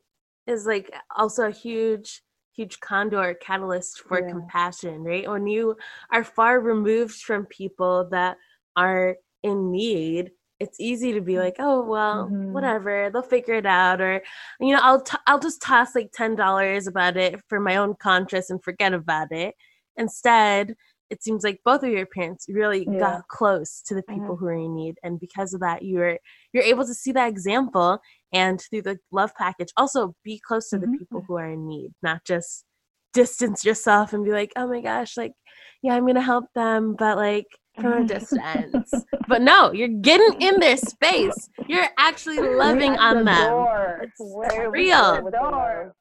is 0.47 0.65
like 0.65 0.93
also 1.17 1.49
a 1.49 1.51
huge 1.51 2.23
huge 2.55 2.81
condor 2.81 3.35
catalyst 3.43 4.01
for 4.01 4.21
yeah. 4.21 4.31
compassion, 4.31 5.03
right? 5.03 5.29
When 5.29 5.47
you 5.47 5.77
are 6.11 6.25
far 6.25 6.61
removed 6.61 7.17
from 7.21 7.47
people 7.47 8.09
that 8.11 8.37
are 8.77 9.17
in 9.43 9.71
need, 9.71 10.31
it's 10.61 10.81
easy 10.81 11.13
to 11.13 11.21
be 11.21 11.39
like, 11.39 11.57
oh 11.59 11.83
well, 11.85 12.27
mm-hmm. 12.27 12.53
whatever, 12.53 13.11
they'll 13.13 13.23
figure 13.23 13.55
it 13.55 13.67
out, 13.67 14.01
or 14.01 14.23
you 14.61 14.75
know, 14.75 14.81
I'll 14.83 15.03
t- 15.03 15.19
I'll 15.27 15.39
just 15.39 15.61
toss 15.63 15.95
like 15.95 16.11
ten 16.13 16.35
dollars 16.35 16.87
about 16.87 17.17
it 17.17 17.41
for 17.49 17.61
my 17.61 17.77
own 17.77 17.95
conscience 18.01 18.51
and 18.51 18.63
forget 18.63 18.93
about 18.95 19.33
it. 19.33 19.55
Instead, 19.97 20.75
it 21.11 21.23
seems 21.23 21.45
like 21.45 21.61
both 21.65 21.83
of 21.83 21.91
your 21.91 22.07
parents 22.07 22.47
really 22.49 22.87
Yeah. 22.91 22.99
got 22.99 23.29
close 23.29 23.81
to 23.83 23.95
the 23.95 24.03
people 24.03 24.37
Mhm. 24.37 24.39
who 24.41 24.47
are 24.47 24.53
in 24.55 24.75
need 24.75 24.99
and 25.05 25.21
because 25.21 25.55
of 25.55 25.61
that 25.61 25.83
you're 25.85 26.19
you're 26.53 26.65
able 26.65 26.85
to 26.85 26.95
see 26.95 27.13
that 27.13 27.29
example 27.29 28.01
and 28.33 28.61
through 28.61 28.83
the 28.83 28.99
love 29.13 29.33
package 29.37 29.69
also 29.77 30.15
be 30.25 30.41
close 30.41 30.69
to 30.71 30.79
the 30.79 30.89
Mhm. 30.89 30.99
people 30.99 31.23
who 31.29 31.37
are 31.37 31.47
in 31.53 31.67
need 31.69 31.93
not 32.03 32.25
just 32.25 32.65
distance 33.13 33.65
yourself 33.65 34.13
and 34.13 34.25
be 34.25 34.33
like 34.33 34.53
oh 34.57 34.67
my 34.67 34.81
gosh 34.81 35.17
like 35.17 35.33
yeah 35.81 35.95
i'm 35.95 36.07
gonna 36.07 36.21
help 36.21 36.47
them 36.55 36.97
but 36.99 37.17
like 37.17 37.47
from 37.81 37.93
a 37.93 38.07
distance 38.07 38.91
but 39.29 39.43
no 39.43 39.73
you're 39.73 39.89
getting 39.89 40.41
in 40.41 40.59
their 40.61 40.77
space 40.77 41.49
you're 41.69 41.87
actually 41.99 42.39
loving 42.39 42.93
At 42.93 43.01
on 43.01 43.19
the 43.19 43.25
them 43.25 43.51
door. 43.51 44.01
It's 44.03 44.13
Where 44.21 44.71
real. 44.71 44.95
at 44.95 45.25
the 45.25 45.31
door. 45.31 45.95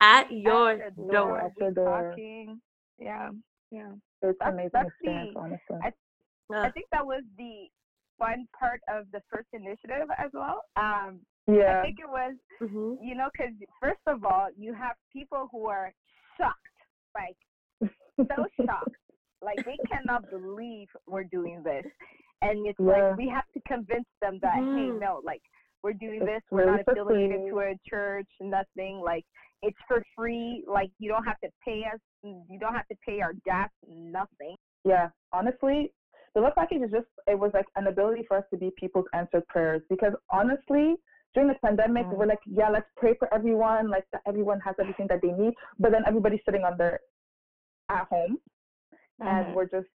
at 0.00 0.30
your 0.32 0.70
At 0.82 0.96
the 0.96 1.02
door 1.12 1.40
At 1.40 1.52
the 1.58 1.70
door. 1.70 2.10
Talking. 2.10 2.60
Yeah. 2.98 3.30
Yeah. 3.70 3.92
It's 4.22 4.38
That's- 4.38 4.52
amazing 4.52 4.70
that's 4.72 4.88
experience, 4.88 5.30
the- 5.34 5.40
honestly. 5.40 5.78
I- 5.82 5.92
I 6.66 6.70
think 6.70 6.86
that 6.92 7.06
was 7.06 7.22
the 7.38 7.68
fun 8.18 8.46
part 8.58 8.80
of 8.88 9.10
the 9.12 9.20
first 9.30 9.48
initiative 9.52 10.08
as 10.18 10.30
well. 10.34 10.62
Um, 10.76 11.20
I 11.48 11.82
think 11.82 11.98
it 12.00 12.08
was, 12.08 12.34
Mhm. 12.60 12.98
you 13.02 13.14
know, 13.14 13.28
because 13.32 13.52
first 13.80 14.00
of 14.06 14.24
all, 14.24 14.48
you 14.56 14.72
have 14.74 14.96
people 15.12 15.48
who 15.52 15.66
are 15.68 15.92
shocked, 16.36 16.58
like 17.14 17.36
so 17.82 18.46
shocked, 18.66 18.96
like 19.44 19.64
they 19.64 19.78
cannot 19.90 20.22
believe 20.30 20.88
we're 21.06 21.24
doing 21.24 21.62
this, 21.62 21.84
and 22.42 22.66
it's 22.66 22.78
Yeah. 22.80 22.86
like 23.10 23.16
we 23.18 23.28
have 23.28 23.44
to 23.54 23.60
convince 23.66 24.08
them 24.20 24.38
that 24.42 24.54
hey, 24.54 24.88
Mhm. 24.90 25.00
no, 25.00 25.20
like 25.24 25.42
we're 25.82 25.92
doing 25.92 26.22
It's 26.22 26.26
this, 26.26 26.42
we're 26.50 26.64
really 26.64 26.78
not 26.78 26.88
affiliated 26.88 27.40
free. 27.42 27.50
to 27.50 27.58
a 27.60 27.74
church, 27.88 28.28
nothing. 28.40 29.00
Like 29.00 29.24
it's 29.62 29.76
for 29.86 30.02
free. 30.16 30.64
Like 30.66 30.90
you 30.98 31.08
don't 31.08 31.24
have 31.24 31.38
to 31.40 31.50
pay 31.64 31.84
us, 31.92 32.00
you 32.22 32.58
don't 32.58 32.74
have 32.74 32.88
to 32.88 32.96
pay 33.06 33.20
our 33.20 33.34
gas, 33.44 33.70
nothing. 33.86 34.56
yeah, 34.84 35.08
honestly, 35.32 35.92
the 36.34 36.40
love 36.40 36.54
package 36.54 36.82
is 36.82 36.90
just 36.90 37.06
it 37.26 37.38
was 37.38 37.50
like 37.54 37.66
an 37.76 37.86
ability 37.86 38.24
for 38.28 38.36
us 38.38 38.44
to 38.50 38.56
be 38.56 38.70
people's 38.76 39.06
answered 39.12 39.46
prayers 39.48 39.82
because 39.88 40.12
honestly, 40.30 40.96
during 41.34 41.48
the 41.48 41.54
pandemic, 41.66 42.06
Mm. 42.06 42.16
we're 42.18 42.26
like, 42.26 42.40
yeah, 42.46 42.68
let's 42.70 42.88
pray 42.96 43.14
for 43.14 43.32
everyone, 43.34 43.88
like 43.88 44.04
that 44.12 44.22
everyone 44.26 44.60
has 44.60 44.74
everything 44.78 45.06
that 45.08 45.20
they 45.20 45.32
need, 45.32 45.52
but 45.78 45.90
then 45.92 46.02
everybody's 46.06 46.44
sitting 46.44 46.64
on 46.64 46.76
their 46.76 47.00
at 47.90 48.06
home 48.08 48.38
and 49.20 49.46
Mhm. 49.46 49.54
we're 49.54 49.66
just 49.68 49.88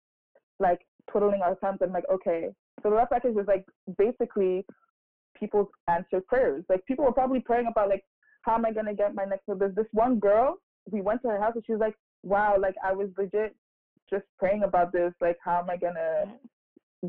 like 0.59 0.79
twiddling 1.11 1.41
our 1.41 1.55
thumbs 1.55 1.79
and 1.81 1.91
like, 1.93 2.05
okay. 2.11 2.49
So 2.83 2.89
the 2.89 2.95
love 2.95 3.09
package 3.09 3.35
was 3.35 3.47
like 3.47 3.65
basically 3.97 4.65
people's 5.35 5.67
answered 5.87 6.25
prayers. 6.27 6.63
Like 6.69 6.85
people 6.85 7.05
were 7.05 7.13
probably 7.13 7.39
praying 7.41 7.67
about 7.67 7.89
like, 7.89 8.03
how 8.43 8.55
am 8.55 8.65
I 8.65 8.71
gonna 8.71 8.93
get 8.93 9.15
my 9.15 9.25
next 9.25 9.47
meal? 9.47 9.57
There's 9.57 9.75
this 9.75 9.87
one 9.91 10.19
girl, 10.19 10.55
we 10.91 11.01
went 11.01 11.21
to 11.23 11.29
her 11.29 11.39
house 11.41 11.53
and 11.55 11.63
she 11.65 11.73
was 11.73 11.81
like, 11.81 11.95
wow, 12.23 12.57
like 12.59 12.75
I 12.83 12.93
was 12.93 13.09
legit 13.17 13.55
just 14.09 14.25
praying 14.39 14.63
about 14.63 14.91
this, 14.93 15.13
like 15.21 15.37
how 15.43 15.59
am 15.59 15.69
I 15.69 15.77
gonna 15.77 16.37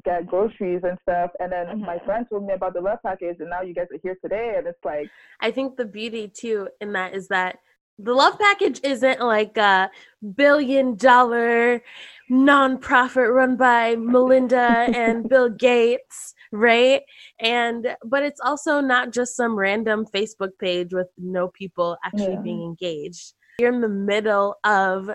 get 0.04 0.26
groceries 0.26 0.82
and 0.84 0.98
stuff. 1.02 1.30
And 1.40 1.50
then 1.52 1.80
my 1.80 1.98
Mhm. 1.98 2.04
friend 2.04 2.26
told 2.28 2.44
me 2.46 2.52
about 2.52 2.74
the 2.74 2.80
love 2.80 2.98
package 3.02 3.36
and 3.40 3.48
now 3.50 3.62
you 3.62 3.74
guys 3.74 3.86
are 3.92 3.98
here 4.02 4.16
today 4.22 4.54
and 4.56 4.66
it's 4.66 4.84
like 4.84 5.08
I 5.40 5.50
think 5.50 5.76
the 5.76 5.84
beauty 5.86 6.28
too 6.28 6.68
in 6.80 6.92
that 6.92 7.14
is 7.14 7.28
that 7.28 7.58
the 7.98 8.14
love 8.14 8.38
package 8.38 8.80
isn't 8.84 9.20
like 9.20 9.56
a 9.56 9.90
billion 10.36 10.94
dollar 10.96 11.82
nonprofit 12.30 13.34
run 13.34 13.56
by 13.56 13.96
Melinda 13.96 14.88
and 14.92 15.28
Bill 15.28 15.48
Gates, 15.58 16.34
right? 16.52 17.02
And 17.40 17.96
but 18.04 18.22
it's 18.22 18.40
also 18.40 18.80
not 18.80 19.12
just 19.12 19.34
some 19.34 19.56
random 19.58 20.06
Facebook 20.14 20.50
page 20.60 20.92
with 20.92 21.08
no 21.16 21.48
people 21.48 21.96
actually 22.04 22.36
Yeah. 22.36 22.42
being 22.42 22.62
engaged. 22.62 23.34
You're 23.58 23.72
in 23.72 23.80
the 23.80 23.88
middle 23.88 24.56
of 24.64 25.10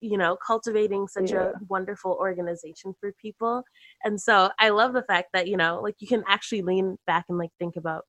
you 0.00 0.18
know 0.18 0.36
cultivating 0.46 1.08
such 1.08 1.32
Yeah. 1.32 1.44
a 1.44 1.52
wonderful 1.68 2.12
organization 2.12 2.94
for 3.00 3.12
people 3.12 3.64
and 4.04 4.20
so 4.20 4.50
i 4.58 4.68
love 4.68 4.92
the 4.92 5.02
fact 5.02 5.28
that 5.32 5.48
you 5.48 5.56
know 5.56 5.80
like 5.80 5.94
you 6.00 6.06
can 6.06 6.22
actually 6.28 6.60
lean 6.60 6.98
back 7.06 7.24
and 7.30 7.38
like 7.38 7.48
think 7.58 7.76
about 7.76 8.04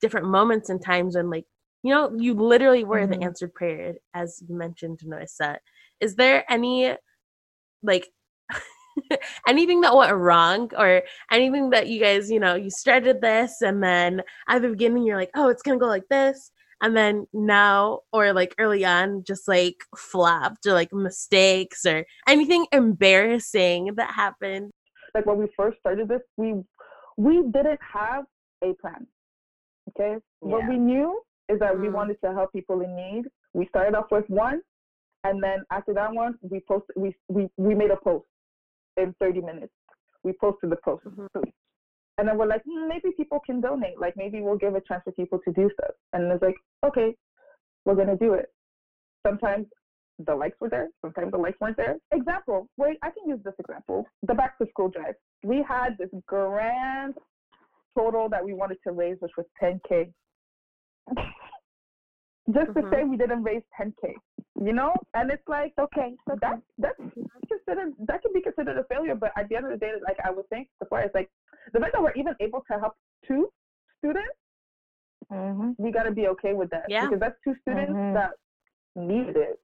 different 0.00 0.26
moments 0.26 0.70
and 0.70 0.82
times 0.82 1.14
when 1.14 1.28
like 1.28 1.44
you 1.86 1.92
know 1.94 2.04
you 2.26 2.32
literally 2.34 2.84
were 2.84 3.06
the 3.06 3.16
Mhm. 3.16 3.24
answered 3.28 3.52
prayer 3.54 3.94
as 4.14 4.28
you 4.46 4.54
mentioned 4.56 4.98
Noesa. 5.10 5.50
is 6.06 6.12
there 6.20 6.38
any 6.56 6.96
like 7.90 8.06
anything 9.52 9.80
that 9.82 9.94
went 9.96 10.14
wrong 10.26 10.70
or 10.82 11.02
anything 11.30 11.70
that 11.70 11.86
you 11.90 11.98
guys 12.00 12.30
you 12.34 12.40
know 12.44 12.54
you 12.64 12.70
started 12.70 13.20
this 13.20 13.52
and 13.68 13.82
then 13.82 14.22
at 14.48 14.62
the 14.62 14.68
beginning 14.74 15.04
you're 15.06 15.16
like 15.22 15.30
oh 15.36 15.48
it's 15.48 15.62
gonna 15.62 15.78
go 15.86 15.86
like 15.96 16.08
this 16.10 16.50
and 16.82 16.96
then 16.96 17.26
now 17.32 18.00
or 18.12 18.32
like 18.32 18.54
early 18.58 18.84
on 18.84 19.22
just 19.30 19.46
like 19.48 19.76
flopped 19.96 20.66
or 20.66 20.72
like 20.80 20.92
mistakes 20.92 21.80
or 21.86 22.04
anything 22.34 22.66
embarrassing 22.72 23.80
that 23.96 24.10
happened 24.24 24.70
like 25.14 25.26
when 25.26 25.38
we 25.38 25.48
first 25.56 25.78
started 25.80 26.08
this, 26.08 26.20
we 26.36 26.48
we 27.16 27.42
didn't 27.56 27.80
have 27.80 28.24
a 28.62 28.74
plan. 28.82 29.06
Okay, 29.90 30.16
what 30.40 30.60
Yeah. 30.62 30.68
we 30.68 30.78
knew 30.78 31.08
is 31.48 31.58
that 31.60 31.78
we 31.78 31.88
Mm. 31.88 31.92
wanted 31.92 32.20
to 32.22 32.32
help 32.32 32.52
people 32.52 32.80
in 32.80 32.94
need. 32.96 33.24
We 33.54 33.66
started 33.68 33.94
off 33.94 34.10
with 34.10 34.28
one, 34.28 34.62
and 35.24 35.42
then 35.42 35.64
after 35.70 35.92
that 35.94 36.12
one, 36.12 36.38
we 36.42 36.60
posted 36.60 36.96
we 36.96 37.14
we 37.28 37.48
we 37.56 37.74
made 37.74 37.90
a 37.90 37.96
post 37.96 38.26
in 38.96 39.14
30 39.20 39.40
minutes. 39.42 39.72
We 40.22 40.32
posted 40.34 40.70
the 40.70 40.76
post, 40.76 41.04
Mhm. 41.04 41.52
and 42.18 42.28
then 42.28 42.36
we're 42.38 42.46
like, 42.46 42.62
hmm, 42.64 42.88
maybe 42.88 43.12
people 43.12 43.40
can 43.40 43.60
donate. 43.60 43.98
Like 43.98 44.16
maybe 44.16 44.40
we'll 44.40 44.56
give 44.56 44.74
a 44.74 44.80
chance 44.80 45.02
for 45.04 45.12
people 45.12 45.38
to 45.40 45.52
do 45.52 45.70
stuff. 45.70 45.94
And 46.12 46.30
it's 46.32 46.42
like, 46.42 46.56
okay, 46.84 47.16
we're 47.84 47.94
gonna 47.94 48.16
do 48.16 48.34
it. 48.34 48.52
Sometimes 49.26 49.66
the 50.18 50.34
likes 50.34 50.58
were 50.60 50.70
there, 50.70 50.88
sometimes 51.02 51.30
the 51.30 51.38
likes 51.38 51.60
weren't 51.60 51.76
there. 51.76 51.98
Example, 52.10 52.68
wait, 52.78 52.98
I 53.02 53.10
can 53.10 53.28
use 53.28 53.42
this 53.42 53.54
example. 53.58 54.08
The 54.22 54.34
back 54.34 54.56
to 54.58 54.66
school 54.68 54.88
drive. 54.88 55.14
We 55.44 55.62
had 55.62 55.96
this 55.98 56.10
grand 56.26 57.18
total 57.94 58.28
that 58.30 58.44
we 58.44 58.54
wanted 58.54 58.78
to 58.84 58.92
raise, 58.92 59.20
which 59.20 59.36
was 59.36 59.46
10K. 59.60 60.12
Just 62.50 62.74
to 62.74 62.82
Mhm. 62.82 62.90
say 62.90 63.04
we 63.04 63.16
didn't 63.16 63.42
raise 63.42 63.62
10K, 63.76 64.14
you 64.60 64.72
know? 64.72 64.94
And 65.14 65.30
it's 65.30 65.46
like, 65.48 65.72
okay, 65.78 66.16
so 66.28 66.36
that 66.40 66.60
that's 66.78 66.96
considered 67.48 67.92
that 68.06 68.22
can 68.22 68.32
be 68.32 68.40
considered 68.40 68.78
a 68.78 68.84
failure, 68.84 69.14
but 69.16 69.32
at 69.36 69.48
the 69.48 69.56
end 69.56 69.64
of 69.66 69.72
the 69.72 69.78
day, 69.78 69.92
like 70.02 70.18
I 70.24 70.30
was 70.30 70.44
saying 70.50 70.66
before, 70.78 71.00
it's 71.00 71.14
like 71.14 71.28
the 71.72 71.80
fact 71.80 71.92
that 71.94 72.02
we're 72.02 72.12
even 72.14 72.34
able 72.40 72.62
to 72.70 72.78
help 72.78 72.94
two 73.26 73.50
students 73.98 74.36
Mm-hmm. 75.32 75.72
we 75.82 75.90
got 75.90 76.04
to 76.04 76.12
be 76.12 76.28
okay 76.28 76.52
with 76.52 76.70
that 76.70 76.84
Yeah. 76.88 77.06
because 77.06 77.18
that's 77.18 77.36
two 77.42 77.56
students 77.62 77.92
Mhm. 77.98 78.14
that 78.14 78.34
needed 78.94 79.36
it. 79.36 79.60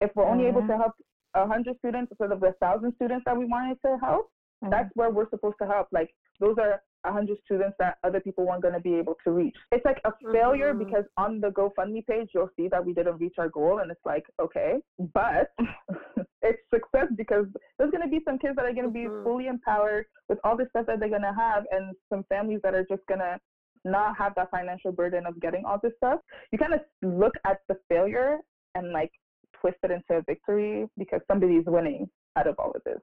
If 0.00 0.14
we're 0.14 0.24
only 0.26 0.46
able 0.46 0.64
to 0.68 0.76
help 0.76 0.92
a 1.34 1.44
hundred 1.46 1.76
students 1.78 2.12
instead 2.12 2.30
of 2.30 2.38
the 2.38 2.52
thousand 2.60 2.94
students 2.94 3.24
that 3.24 3.36
we 3.36 3.44
wanted 3.46 3.80
to 3.82 3.98
help, 3.98 4.30
Mm-hmm. 4.62 4.70
that's 4.70 4.94
where 4.94 5.10
we're 5.10 5.28
supposed 5.30 5.56
to 5.58 5.66
help. 5.66 5.88
Like 5.90 6.14
those 6.38 6.56
are 6.58 6.80
a 7.04 7.12
hundred 7.12 7.38
students 7.44 7.76
that 7.78 7.98
other 8.04 8.20
people 8.20 8.46
weren't 8.46 8.62
going 8.62 8.74
to 8.74 8.80
be 8.80 8.94
able 8.94 9.16
to 9.24 9.30
reach. 9.32 9.56
It's 9.72 9.84
like 9.84 10.00
a 10.04 10.12
failure 10.32 10.72
Mhm. 10.74 10.78
because 10.78 11.04
on 11.16 11.40
the 11.40 11.50
GoFundMe 11.50 12.06
page 12.06 12.30
you'll 12.34 12.50
see 12.56 12.68
that 12.68 12.84
we 12.84 12.92
didn't 12.92 13.18
reach 13.18 13.34
our 13.38 13.48
goal, 13.48 13.78
and 13.80 13.90
it's 13.90 14.04
like 14.04 14.24
okay, 14.40 14.80
but 15.12 15.50
it's 16.42 16.62
success 16.72 17.08
because 17.16 17.46
there's 17.78 17.90
going 17.90 18.02
to 18.02 18.08
be 18.08 18.20
some 18.24 18.38
kids 18.38 18.56
that 18.56 18.64
are 18.64 18.72
going 18.72 18.86
to 18.86 18.90
be 18.90 19.06
Mhm. 19.06 19.22
fully 19.24 19.46
empowered 19.46 20.06
with 20.28 20.38
all 20.44 20.56
the 20.56 20.66
stuff 20.70 20.86
that 20.86 21.00
they're 21.00 21.08
going 21.08 21.22
to 21.22 21.32
have, 21.32 21.64
and 21.70 21.94
some 22.08 22.24
families 22.24 22.60
that 22.62 22.74
are 22.74 22.84
just 22.84 23.04
going 23.06 23.20
to 23.20 23.38
not 23.84 24.16
have 24.16 24.34
that 24.36 24.50
financial 24.50 24.92
burden 24.92 25.26
of 25.26 25.38
getting 25.40 25.64
all 25.66 25.78
this 25.82 25.92
stuff. 25.96 26.20
You 26.52 26.58
kind 26.58 26.72
of 26.74 26.80
look 27.02 27.34
at 27.44 27.60
the 27.68 27.76
failure 27.88 28.38
and 28.74 28.92
like 28.92 29.12
twist 29.60 29.76
it 29.82 29.90
into 29.90 30.14
a 30.16 30.22
victory 30.22 30.86
because 30.96 31.20
somebody's 31.30 31.66
winning 31.66 32.08
out 32.36 32.46
of 32.46 32.54
all 32.58 32.70
of 32.70 32.82
this. 32.84 33.00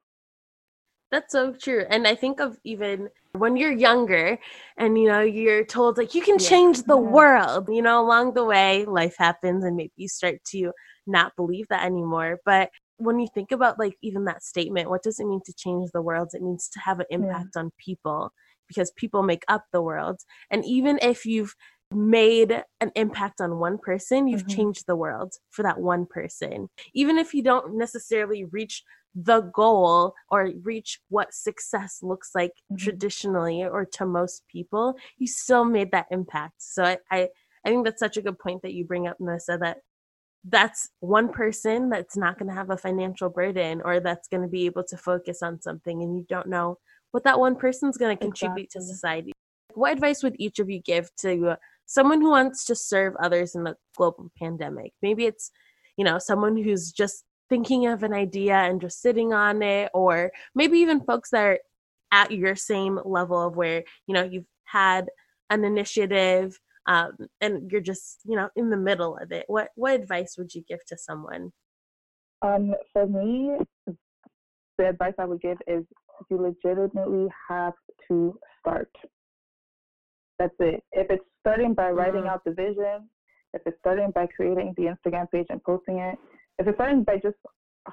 That's 1.12 1.34
so 1.34 1.54
true. 1.54 1.86
And 1.90 2.08
I 2.08 2.16
think 2.16 2.40
of 2.40 2.58
even 2.64 3.10
when 3.34 3.58
you're 3.58 3.72
younger 3.72 4.38
and 4.78 4.98
you 4.98 5.08
know 5.08 5.22
you're 5.22 5.66
told 5.66 5.98
like 5.98 6.16
you 6.16 6.22
can 6.22 6.38
Yeah. 6.38 6.40
change 6.40 6.84
the 6.84 6.98
world, 6.98 7.68
you 7.70 7.82
know, 7.82 8.02
along 8.02 8.34
the 8.34 8.46
way 8.46 8.86
life 8.86 9.16
happens 9.18 9.64
and 9.66 9.76
maybe 9.76 9.92
you 9.98 10.08
start 10.08 10.36
to 10.52 10.72
not 11.06 11.34
believe 11.36 11.66
that 11.70 11.86
anymore. 11.86 12.40
But 12.46 12.70
when 12.98 13.20
you 13.20 13.28
think 13.34 13.52
about 13.52 13.78
like 13.80 13.96
even 14.02 14.26
that 14.26 14.44
statement, 14.44 14.90
what 14.90 15.04
does 15.04 15.20
it 15.20 15.26
mean 15.28 15.42
to 15.46 15.54
change 15.58 15.90
the 15.94 16.02
world? 16.02 16.30
It 16.34 16.42
means 16.42 16.70
to 16.70 16.80
have 16.80 17.00
an 17.00 17.06
impact 17.10 17.58
on 17.58 17.72
people 17.84 18.32
because 18.70 18.92
people 18.96 19.22
make 19.24 19.44
up 19.50 19.66
the 19.74 19.82
world. 19.82 20.22
And 20.50 20.64
even 20.66 20.98
if 21.02 21.26
you've 21.26 21.56
made 21.94 22.64
an 22.80 22.92
impact 22.96 23.42
on 23.42 23.60
one 23.60 23.78
person, 23.78 24.28
you've 24.28 24.48
Mhm. 24.48 24.48
changed 24.48 24.86
the 24.88 24.96
world 24.96 25.34
for 25.50 25.64
that 25.64 25.80
one 25.82 26.06
person. 26.06 26.70
Even 26.94 27.18
if 27.18 27.34
you 27.34 27.44
don't 27.44 27.78
necessarily 27.78 28.46
reach 28.46 28.82
the 29.14 29.42
goal 29.42 30.14
or 30.30 30.52
reach 30.64 31.00
what 31.10 31.34
success 31.34 32.00
looks 32.02 32.32
like 32.34 32.54
Mhm. 32.72 32.78
traditionally 32.78 33.64
or 33.64 33.86
to 33.86 34.06
most 34.06 34.44
people, 34.48 34.96
you 35.18 35.28
still 35.28 35.66
made 35.66 35.92
that 35.92 36.08
impact. 36.12 36.62
So 36.62 36.84
I, 36.84 36.98
I, 37.12 37.30
I 37.66 37.70
think 37.70 37.86
that's 37.86 38.00
such 38.00 38.18
a 38.18 38.22
good 38.22 38.40
point 38.40 38.62
that 38.62 38.74
you 38.74 38.86
bring 38.86 39.08
up, 39.08 39.20
Melissa, 39.20 39.58
that 39.62 39.80
that's 40.44 40.90
one 41.02 41.30
person 41.30 41.90
that's 41.90 42.18
not 42.18 42.40
going 42.40 42.50
to 42.50 42.56
have 42.56 42.72
a 42.72 42.78
financial 42.78 43.30
burden 43.30 43.82
or 43.84 44.00
that's 44.00 44.28
going 44.28 44.42
to 44.42 44.48
be 44.48 44.66
able 44.66 44.84
to 44.84 44.98
focus 44.98 45.44
on 45.44 45.62
something 45.62 46.02
and 46.02 46.18
you 46.18 46.26
don't 46.28 46.48
know 46.48 46.78
what 47.12 47.24
that 47.24 47.40
one 47.40 47.56
person's 47.56 47.98
going 47.98 48.18
to 48.18 48.22
contribute 48.22 48.72
to 48.72 48.82
society. 48.82 49.34
What 49.74 49.94
advice 49.94 50.24
would 50.24 50.36
each 50.40 50.60
of 50.60 50.70
you 50.70 50.80
give 50.80 51.14
to 51.18 51.50
uh, 51.50 51.56
someone 51.86 52.22
who 52.22 52.32
wants 52.32 52.66
to 52.66 52.76
serve 52.76 53.14
others 53.22 53.56
in 53.56 53.64
the 53.64 53.76
global 53.96 54.32
pandemic? 54.40 54.94
Maybe 55.02 55.26
it's, 55.26 55.52
you 55.98 56.06
know, 56.06 56.18
someone 56.18 56.58
who's 56.58 56.92
just 56.92 57.24
thinking 57.52 57.86
of 57.86 58.02
an 58.04 58.14
idea 58.14 58.56
and 58.56 58.80
just 58.80 59.02
sitting 59.02 59.34
on 59.34 59.62
it, 59.62 59.92
or 59.94 60.32
maybe 60.56 60.78
even 60.80 61.02
folks 61.02 61.30
that 61.32 61.44
are 61.44 61.60
at 62.14 62.32
your 62.32 62.56
same 62.56 62.98
level 63.04 63.46
of 63.46 63.58
where, 63.58 63.84
you 64.08 64.14
know, 64.14 64.24
you've 64.24 64.46
had 64.64 65.10
an 65.50 65.66
initiative 65.66 66.58
um, 66.88 67.12
and 67.42 67.70
you're 67.70 67.82
just, 67.82 68.22
you 68.24 68.38
know, 68.38 68.50
in 68.56 68.70
the 68.70 68.78
middle 68.78 69.18
of 69.22 69.32
it. 69.34 69.44
What 69.48 69.68
what 69.76 69.94
advice 69.94 70.36
would 70.38 70.56
you 70.56 70.64
give 70.68 70.84
to 70.88 70.98
someone? 70.98 71.52
Um, 72.42 72.74
for 72.94 73.06
me, 73.06 73.58
the 74.78 74.90
advice 74.90 75.14
I 75.20 75.26
would 75.26 75.42
give 75.42 75.58
is 75.68 75.84
you 76.30 76.38
legitimately 76.38 77.28
have 77.50 77.74
to 78.08 78.40
start. 78.60 78.90
That's 80.40 80.56
it. 80.60 80.82
If 80.94 81.08
it's 81.10 81.26
starting 81.42 81.74
by 81.74 81.92
writing 81.92 82.22
mm-hmm. 82.22 82.30
out 82.30 82.44
the 82.46 82.54
vision, 82.54 83.10
if 83.54 83.62
it's 83.66 83.78
starting 83.80 84.12
by 84.16 84.28
creating 84.36 84.74
the 84.78 84.86
Instagram 84.94 85.30
page 85.32 85.48
and 85.50 85.62
posting 85.64 86.00
it, 86.00 86.18
if 86.60 86.68
it's 86.68 86.76
starting 86.76 87.04
by 87.04 87.18
just 87.18 87.38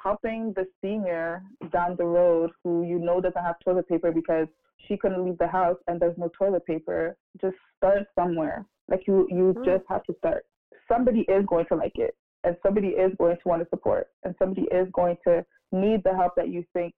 helping 0.03 0.53
the 0.55 0.67
senior 0.83 1.43
down 1.73 1.97
the 1.97 2.05
road 2.05 2.51
who 2.63 2.85
you 2.85 2.99
know 2.99 3.21
doesn't 3.21 3.43
have 3.43 3.57
toilet 3.65 3.89
paper 3.89 4.13
because 4.13 4.49
she 4.87 4.97
couldn't 4.97 5.25
leave 5.25 5.39
the 5.39 5.47
house 5.47 5.77
and 5.87 6.01
there's 6.01 6.17
no 6.19 6.31
toilet 6.39 6.65
paper, 6.67 7.17
just 7.41 7.57
start 7.77 8.05
somewhere. 8.15 8.65
Like 8.89 9.07
you, 9.07 9.27
you 9.31 9.55
mm-hmm. 9.55 9.65
just 9.65 9.85
have 9.89 10.05
to 10.05 10.15
start. 10.19 10.45
Somebody 10.91 11.21
is 11.21 11.45
going 11.47 11.67
to 11.67 11.75
like 11.75 11.97
it, 11.97 12.17
and 12.45 12.57
somebody 12.63 12.89
is 12.89 13.13
going 13.19 13.37
to 13.37 13.49
want 13.49 13.63
to 13.63 13.69
support, 13.69 14.09
and 14.25 14.35
somebody 14.39 14.67
is 14.73 14.89
going 14.93 15.17
to 15.27 15.45
need 15.73 16.03
the 16.05 16.15
help 16.15 16.33
that 16.37 16.49
you 16.49 16.65
think. 16.73 16.95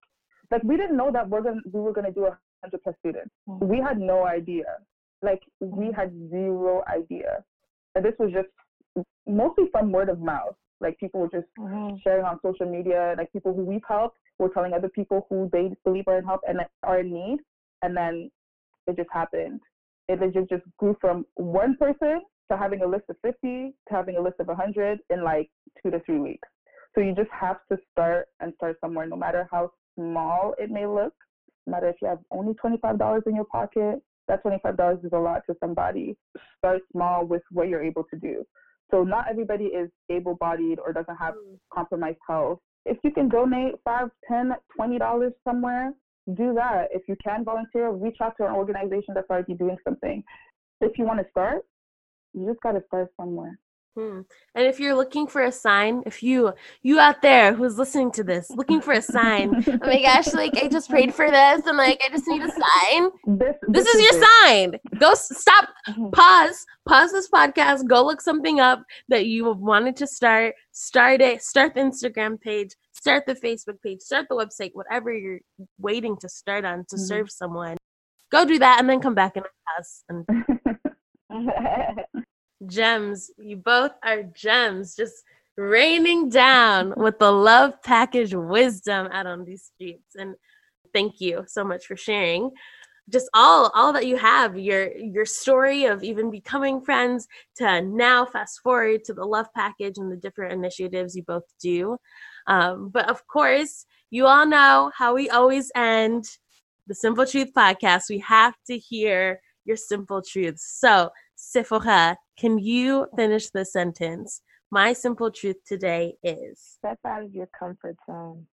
Like 0.50 0.62
we 0.62 0.76
didn't 0.76 0.96
know 0.96 1.10
that 1.12 1.28
we're 1.28 1.42
gonna 1.42 1.60
we 1.72 1.80
were 1.80 1.92
gonna 1.92 2.12
do 2.12 2.26
a 2.26 2.38
hundred 2.62 2.82
plus 2.82 2.94
students. 3.00 3.30
Mm-hmm. 3.48 3.66
We 3.66 3.78
had 3.78 3.98
no 3.98 4.26
idea. 4.26 4.64
Like 5.22 5.40
we 5.60 5.86
mm-hmm. 5.86 5.92
had 5.92 6.12
zero 6.30 6.84
idea, 6.88 7.44
and 7.94 8.04
this 8.04 8.14
was 8.18 8.32
just 8.32 8.48
mostly 9.26 9.64
from 9.72 9.90
word 9.90 10.08
of 10.08 10.20
mouth. 10.20 10.54
Like 10.80 10.98
people 10.98 11.20
were 11.20 11.28
just 11.28 11.46
mm-hmm. 11.58 11.96
sharing 12.02 12.24
on 12.24 12.38
social 12.42 12.70
media. 12.70 13.14
Like 13.16 13.32
people 13.32 13.54
who 13.54 13.64
we've 13.64 13.80
helped 13.86 14.18
were 14.38 14.48
telling 14.48 14.72
other 14.72 14.88
people 14.88 15.26
who 15.28 15.48
they 15.52 15.70
believe 15.84 16.04
are 16.06 16.18
in 16.18 16.24
help 16.24 16.40
and 16.48 16.60
are 16.82 17.00
in 17.00 17.12
need, 17.12 17.38
and 17.82 17.96
then 17.96 18.30
it 18.86 18.96
just 18.96 19.10
happened. 19.12 19.60
It 20.08 20.20
just 20.32 20.48
just 20.48 20.64
grew 20.78 20.96
from 21.00 21.24
one 21.34 21.76
person 21.76 22.22
to 22.50 22.56
having 22.56 22.82
a 22.82 22.86
list 22.86 23.04
of 23.08 23.16
50 23.22 23.38
to 23.42 23.94
having 23.94 24.16
a 24.16 24.20
list 24.20 24.36
of 24.40 24.48
100 24.48 24.98
in 25.10 25.22
like 25.22 25.50
two 25.82 25.90
to 25.90 26.00
three 26.00 26.18
weeks. 26.18 26.48
So 26.94 27.00
you 27.00 27.14
just 27.14 27.30
have 27.30 27.58
to 27.70 27.78
start 27.92 28.26
and 28.40 28.52
start 28.56 28.76
somewhere, 28.80 29.06
no 29.06 29.16
matter 29.16 29.46
how 29.50 29.70
small 29.94 30.54
it 30.58 30.70
may 30.70 30.86
look. 30.86 31.14
No 31.66 31.72
matter 31.72 31.88
if 31.88 31.96
you 32.02 32.08
have 32.08 32.18
only 32.30 32.54
$25 32.54 33.26
in 33.26 33.36
your 33.36 33.44
pocket, 33.44 34.02
that 34.26 34.42
$25 34.44 35.04
is 35.04 35.12
a 35.12 35.18
lot 35.18 35.42
to 35.48 35.56
somebody. 35.60 36.16
Start 36.58 36.82
small 36.92 37.26
with 37.26 37.42
what 37.50 37.68
you're 37.68 37.82
able 37.82 38.04
to 38.04 38.18
do. 38.18 38.44
So 38.90 39.04
not 39.04 39.26
everybody 39.30 39.64
is 39.66 39.90
able-bodied 40.10 40.78
or 40.78 40.92
doesn't 40.92 41.16
have 41.16 41.34
mm. 41.34 41.58
compromised 41.72 42.18
health. 42.26 42.58
If 42.86 42.98
you 43.04 43.10
can 43.10 43.28
donate 43.28 43.74
five, 43.84 44.08
ten, 44.26 44.52
twenty 44.74 44.98
dollars 44.98 45.32
somewhere, 45.44 45.92
do 46.34 46.54
that. 46.54 46.88
If 46.92 47.02
you 47.08 47.16
can 47.22 47.44
volunteer, 47.44 47.90
reach 47.90 48.16
out 48.22 48.34
to 48.38 48.46
an 48.46 48.54
organization 48.54 49.14
that's 49.14 49.28
already 49.30 49.54
doing 49.54 49.76
something. 49.84 50.22
If 50.80 50.98
you 50.98 51.04
want 51.04 51.20
to 51.20 51.26
start, 51.30 51.64
you 52.32 52.46
just 52.46 52.60
got 52.62 52.72
to 52.72 52.82
start 52.86 53.08
somewhere. 53.18 53.58
Hmm. 53.96 54.20
And 54.54 54.66
if 54.66 54.78
you're 54.78 54.94
looking 54.94 55.26
for 55.26 55.42
a 55.42 55.50
sign, 55.50 56.04
if 56.06 56.22
you 56.22 56.52
you 56.82 57.00
out 57.00 57.22
there 57.22 57.52
who's 57.52 57.76
listening 57.76 58.12
to 58.12 58.22
this 58.22 58.48
looking 58.50 58.80
for 58.80 58.92
a 58.92 59.02
sign, 59.02 59.64
oh 59.66 59.78
my 59.82 60.02
gosh, 60.02 60.32
like 60.32 60.56
I 60.56 60.68
just 60.68 60.88
prayed 60.88 61.12
for 61.12 61.28
this 61.28 61.66
and 61.66 61.76
like 61.76 62.00
I 62.04 62.08
just 62.10 62.26
need 62.28 62.42
a 62.42 62.50
sign. 62.50 63.10
This, 63.40 63.56
this, 63.68 63.84
this 63.84 63.86
is, 63.88 63.94
is, 63.94 64.02
your 64.02 64.22
it. 64.22 64.28
sign. 64.44 64.72
Go 64.98 65.14
stop, 65.14 65.68
mm-hmm. 65.88 66.10
pause, 66.10 66.64
pause 66.88 67.12
this 67.12 67.28
podcast, 67.28 67.86
go 67.88 68.04
look 68.04 68.20
something 68.20 68.60
up 68.60 68.82
that 69.08 69.26
you 69.26 69.50
wanted 69.52 69.96
to 69.96 70.06
start, 70.06 70.54
start 70.72 71.20
it, 71.20 71.42
start 71.42 71.74
the 71.74 71.80
Instagram 71.80 72.40
page, 72.40 72.74
start 72.92 73.24
the 73.26 73.34
Facebook 73.34 73.80
page, 73.82 74.00
start 74.00 74.26
the 74.28 74.36
website, 74.36 74.70
whatever 74.74 75.12
you're 75.12 75.40
waiting 75.78 76.16
to 76.18 76.28
start 76.28 76.64
on 76.64 76.84
to 76.88 76.96
mm-hmm. 76.96 77.04
serve 77.04 77.30
someone. 77.30 77.76
Go 78.30 78.44
do 78.44 78.58
that 78.58 78.78
and 78.80 78.88
then 78.88 79.00
come 79.00 79.14
back 79.14 79.36
and 79.36 79.46
us 79.78 80.04
and 80.08 80.26
gems. 82.66 83.30
You 83.38 83.56
both 83.56 83.92
are 84.02 84.22
gems, 84.22 84.96
just 84.96 85.22
raining 85.56 86.28
down 86.28 86.94
with 86.96 87.18
the 87.18 87.30
love 87.30 87.82
package 87.82 88.34
wisdom 88.34 89.08
out 89.12 89.26
on 89.26 89.44
these 89.44 89.70
streets. 89.74 90.14
And 90.16 90.34
thank 90.92 91.20
you 91.20 91.44
so 91.46 91.64
much 91.64 91.86
for 91.86 91.96
sharing 91.96 92.50
just 93.10 93.28
all 93.34 93.70
all 93.74 93.92
that 93.92 94.06
you 94.06 94.16
have 94.16 94.58
your 94.58 94.96
your 94.96 95.26
story 95.26 95.84
of 95.84 96.02
even 96.02 96.30
becoming 96.30 96.80
friends 96.80 97.26
to 97.56 97.82
now 97.82 98.24
fast 98.24 98.60
forward 98.60 99.04
to 99.04 99.12
the 99.12 99.24
love 99.24 99.46
package 99.54 99.98
and 99.98 100.10
the 100.10 100.16
different 100.16 100.52
initiatives 100.52 101.16
you 101.16 101.22
both 101.24 101.44
do 101.60 101.96
um, 102.46 102.88
but 102.88 103.08
of 103.08 103.26
course 103.26 103.84
you 104.10 104.26
all 104.26 104.46
know 104.46 104.90
how 104.96 105.14
we 105.14 105.28
always 105.30 105.70
end 105.74 106.24
the 106.86 106.94
simple 106.94 107.26
truth 107.26 107.50
podcast 107.56 108.04
we 108.08 108.18
have 108.18 108.54
to 108.66 108.78
hear 108.78 109.40
your 109.64 109.76
simple 109.76 110.22
truths 110.22 110.78
so 110.78 111.10
Sephora, 111.42 112.18
can 112.36 112.58
you 112.58 113.06
finish 113.16 113.48
the 113.48 113.64
sentence? 113.64 114.42
My 114.70 114.92
simple 114.92 115.30
truth 115.30 115.56
today 115.66 116.14
is 116.22 116.60
step 116.78 116.98
out 117.04 117.24
of 117.24 117.34
your 117.34 117.48
comfort 117.58 117.96
zone. 118.06 118.46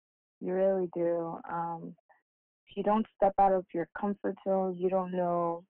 You 0.41 0.53
really 0.53 0.91
do. 0.95 1.39
Um, 1.51 1.97
if 2.69 2.77
you 2.77 2.83
don't 2.83 3.07
step 3.17 3.33
out 3.41 3.53
of 3.53 3.65
your 3.73 3.89
comfort 3.99 4.37
zone, 4.47 4.77
you 4.79 4.91
don't 4.91 5.13
know 5.13 5.65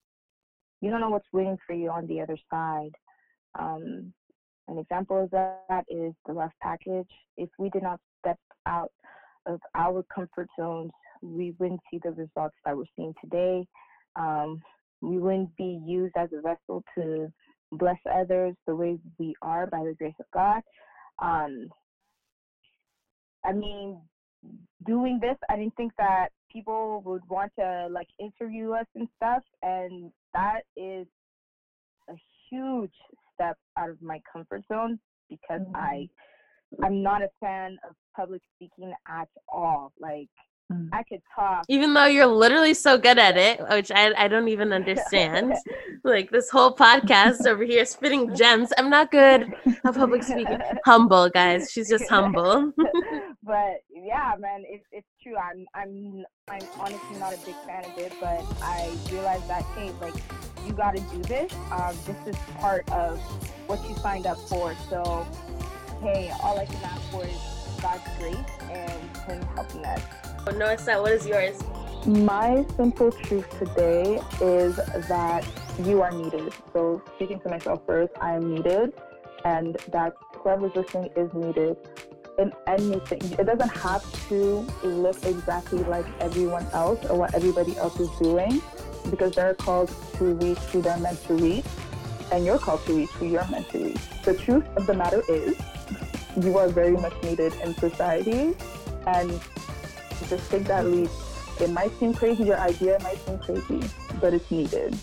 you 0.80 0.90
don't 0.90 1.00
know 1.00 1.08
what's 1.08 1.32
waiting 1.32 1.56
for 1.64 1.72
you 1.72 1.88
on 1.88 2.08
the 2.08 2.20
other 2.20 2.36
side. 2.50 2.90
Um, 3.58 4.12
an 4.66 4.78
example 4.78 5.22
of 5.22 5.30
that 5.30 5.84
is 5.88 6.12
the 6.26 6.32
love 6.32 6.50
package. 6.60 7.08
If 7.36 7.48
we 7.58 7.70
did 7.70 7.84
not 7.84 8.00
step 8.18 8.38
out 8.66 8.90
of 9.46 9.60
our 9.76 10.04
comfort 10.12 10.48
zones, 10.58 10.90
we 11.22 11.54
wouldn't 11.58 11.80
see 11.90 12.00
the 12.02 12.10
results 12.10 12.56
that 12.64 12.76
we're 12.76 12.84
seeing 12.96 13.14
today. 13.22 13.66
Um, 14.16 14.60
we 15.04 15.18
wouldn't 15.18 15.54
be 15.56 15.80
used 15.84 16.14
as 16.16 16.30
a 16.32 16.40
vessel 16.40 16.82
to 16.96 17.32
bless 17.72 17.98
others 18.12 18.54
the 18.66 18.74
way 18.74 18.98
we 19.18 19.34
are 19.42 19.66
by 19.66 19.84
the 19.84 19.94
grace 19.98 20.14
of 20.20 20.26
God. 20.32 20.62
Um, 21.22 21.68
I 23.44 23.52
mean, 23.52 24.00
doing 24.86 25.18
this, 25.20 25.36
I 25.48 25.56
didn't 25.56 25.76
think 25.76 25.92
that 25.98 26.28
people 26.50 27.02
would 27.04 27.22
want 27.28 27.52
to 27.58 27.88
like 27.90 28.08
interview 28.18 28.72
us 28.72 28.86
and 28.94 29.08
stuff, 29.16 29.42
and 29.62 30.10
that 30.32 30.60
is 30.76 31.06
a 32.08 32.14
huge 32.50 32.92
step 33.34 33.56
out 33.78 33.90
of 33.90 34.00
my 34.00 34.20
comfort 34.32 34.62
zone 34.72 34.98
because 35.28 35.60
mm-hmm. 35.60 35.76
I 35.76 36.08
I'm 36.82 37.02
not 37.02 37.22
a 37.22 37.28
fan 37.40 37.78
of 37.88 37.94
public 38.16 38.42
speaking 38.56 38.92
at 39.08 39.28
all. 39.48 39.92
Like. 40.00 40.28
I 40.92 41.02
could 41.02 41.20
talk. 41.34 41.64
Even 41.68 41.92
though 41.94 42.06
you're 42.06 42.26
literally 42.26 42.74
so 42.74 42.96
good 42.96 43.18
at 43.18 43.36
it, 43.36 43.60
which 43.70 43.90
I, 43.90 44.12
I 44.16 44.28
don't 44.28 44.48
even 44.48 44.72
understand. 44.80 45.54
like 46.04 46.30
this 46.30 46.50
whole 46.50 46.74
podcast 46.74 47.46
over 47.46 47.64
here 47.64 47.84
spitting 47.84 48.34
gems. 48.34 48.72
I'm 48.78 48.90
not 48.90 49.10
good 49.10 49.52
at 49.66 49.94
public 49.94 50.22
speaking. 50.22 50.58
Humble, 50.84 51.30
guys. 51.30 51.70
She's 51.70 51.88
just 51.88 52.08
humble. 52.08 52.72
but 53.42 53.76
yeah, 53.90 54.34
man, 54.38 54.64
it's 54.68 54.84
it's 54.92 55.08
true. 55.22 55.36
I'm 55.36 55.66
I'm 55.74 56.24
I'm 56.48 56.66
honestly 56.78 57.18
not 57.18 57.34
a 57.34 57.38
big 57.38 57.54
fan 57.66 57.84
of 57.84 57.98
it, 57.98 58.12
but 58.20 58.44
I 58.62 58.94
realized 59.10 59.48
that 59.48 59.62
hey, 59.76 59.92
like 60.00 60.14
you 60.66 60.72
got 60.72 60.96
to 60.96 61.02
do 61.02 61.22
this. 61.22 61.52
Um, 61.70 61.96
this 62.06 62.34
is 62.34 62.36
part 62.58 62.90
of 62.92 63.18
what 63.66 63.82
you 63.88 63.94
signed 63.96 64.26
up 64.26 64.38
for. 64.48 64.74
So 64.88 65.26
hey, 66.00 66.32
all 66.42 66.58
I 66.58 66.66
can 66.66 66.82
ask 66.84 67.02
for 67.10 67.24
is 67.24 67.38
God's 67.80 68.02
grace 68.18 68.36
and 68.70 69.16
Him 69.26 69.42
helping 69.54 69.84
us. 69.84 70.02
Noesa, 70.52 71.00
what 71.00 71.12
is 71.12 71.26
yours? 71.26 71.62
My 72.06 72.66
simple 72.76 73.10
truth 73.10 73.48
today 73.58 74.20
is 74.42 74.76
that 75.08 75.46
you 75.82 76.02
are 76.02 76.12
needed. 76.12 76.52
So, 76.72 77.02
speaking 77.16 77.40
to 77.40 77.48
myself 77.48 77.80
first, 77.86 78.12
I 78.20 78.34
am 78.34 78.54
needed, 78.54 78.92
and 79.44 79.76
that 79.90 80.12
whoever's 80.36 80.76
listening 80.76 81.10
is 81.16 81.32
needed 81.32 81.76
in 82.38 82.52
anything. 82.66 83.22
It 83.38 83.46
doesn't 83.46 83.74
have 83.78 84.28
to 84.28 84.66
look 84.82 85.24
exactly 85.24 85.82
like 85.84 86.06
everyone 86.20 86.66
else 86.72 87.04
or 87.06 87.16
what 87.16 87.34
everybody 87.34 87.76
else 87.78 87.98
is 87.98 88.10
doing 88.20 88.60
because 89.10 89.34
they're 89.34 89.54
called 89.54 89.90
to 90.18 90.34
reach 90.34 90.58
who 90.58 90.82
they're 90.82 90.98
meant 90.98 91.22
to 91.24 91.34
reach, 91.34 91.64
and 92.32 92.44
you're 92.44 92.58
called 92.58 92.84
to 92.86 92.94
reach 92.94 93.10
who 93.10 93.26
you're 93.26 93.48
meant 93.48 93.68
to 93.70 93.78
reach. 93.78 94.22
The 94.24 94.34
truth 94.34 94.66
of 94.76 94.86
the 94.86 94.94
matter 94.94 95.22
is, 95.28 95.56
you 96.42 96.58
are 96.58 96.68
very 96.68 96.96
much 96.96 97.14
needed 97.22 97.54
in 97.62 97.74
society, 97.76 98.54
and 99.06 99.40
just 100.28 100.50
take 100.50 100.64
that 100.64 100.86
leap. 100.86 101.10
It 101.60 101.70
might 101.70 101.92
seem 101.98 102.14
crazy, 102.14 102.44
your 102.44 102.58
idea 102.58 102.98
might 103.02 103.18
seem 103.24 103.38
crazy, 103.38 103.88
but 104.20 104.34
it's 104.34 104.50
needed. 104.50 104.96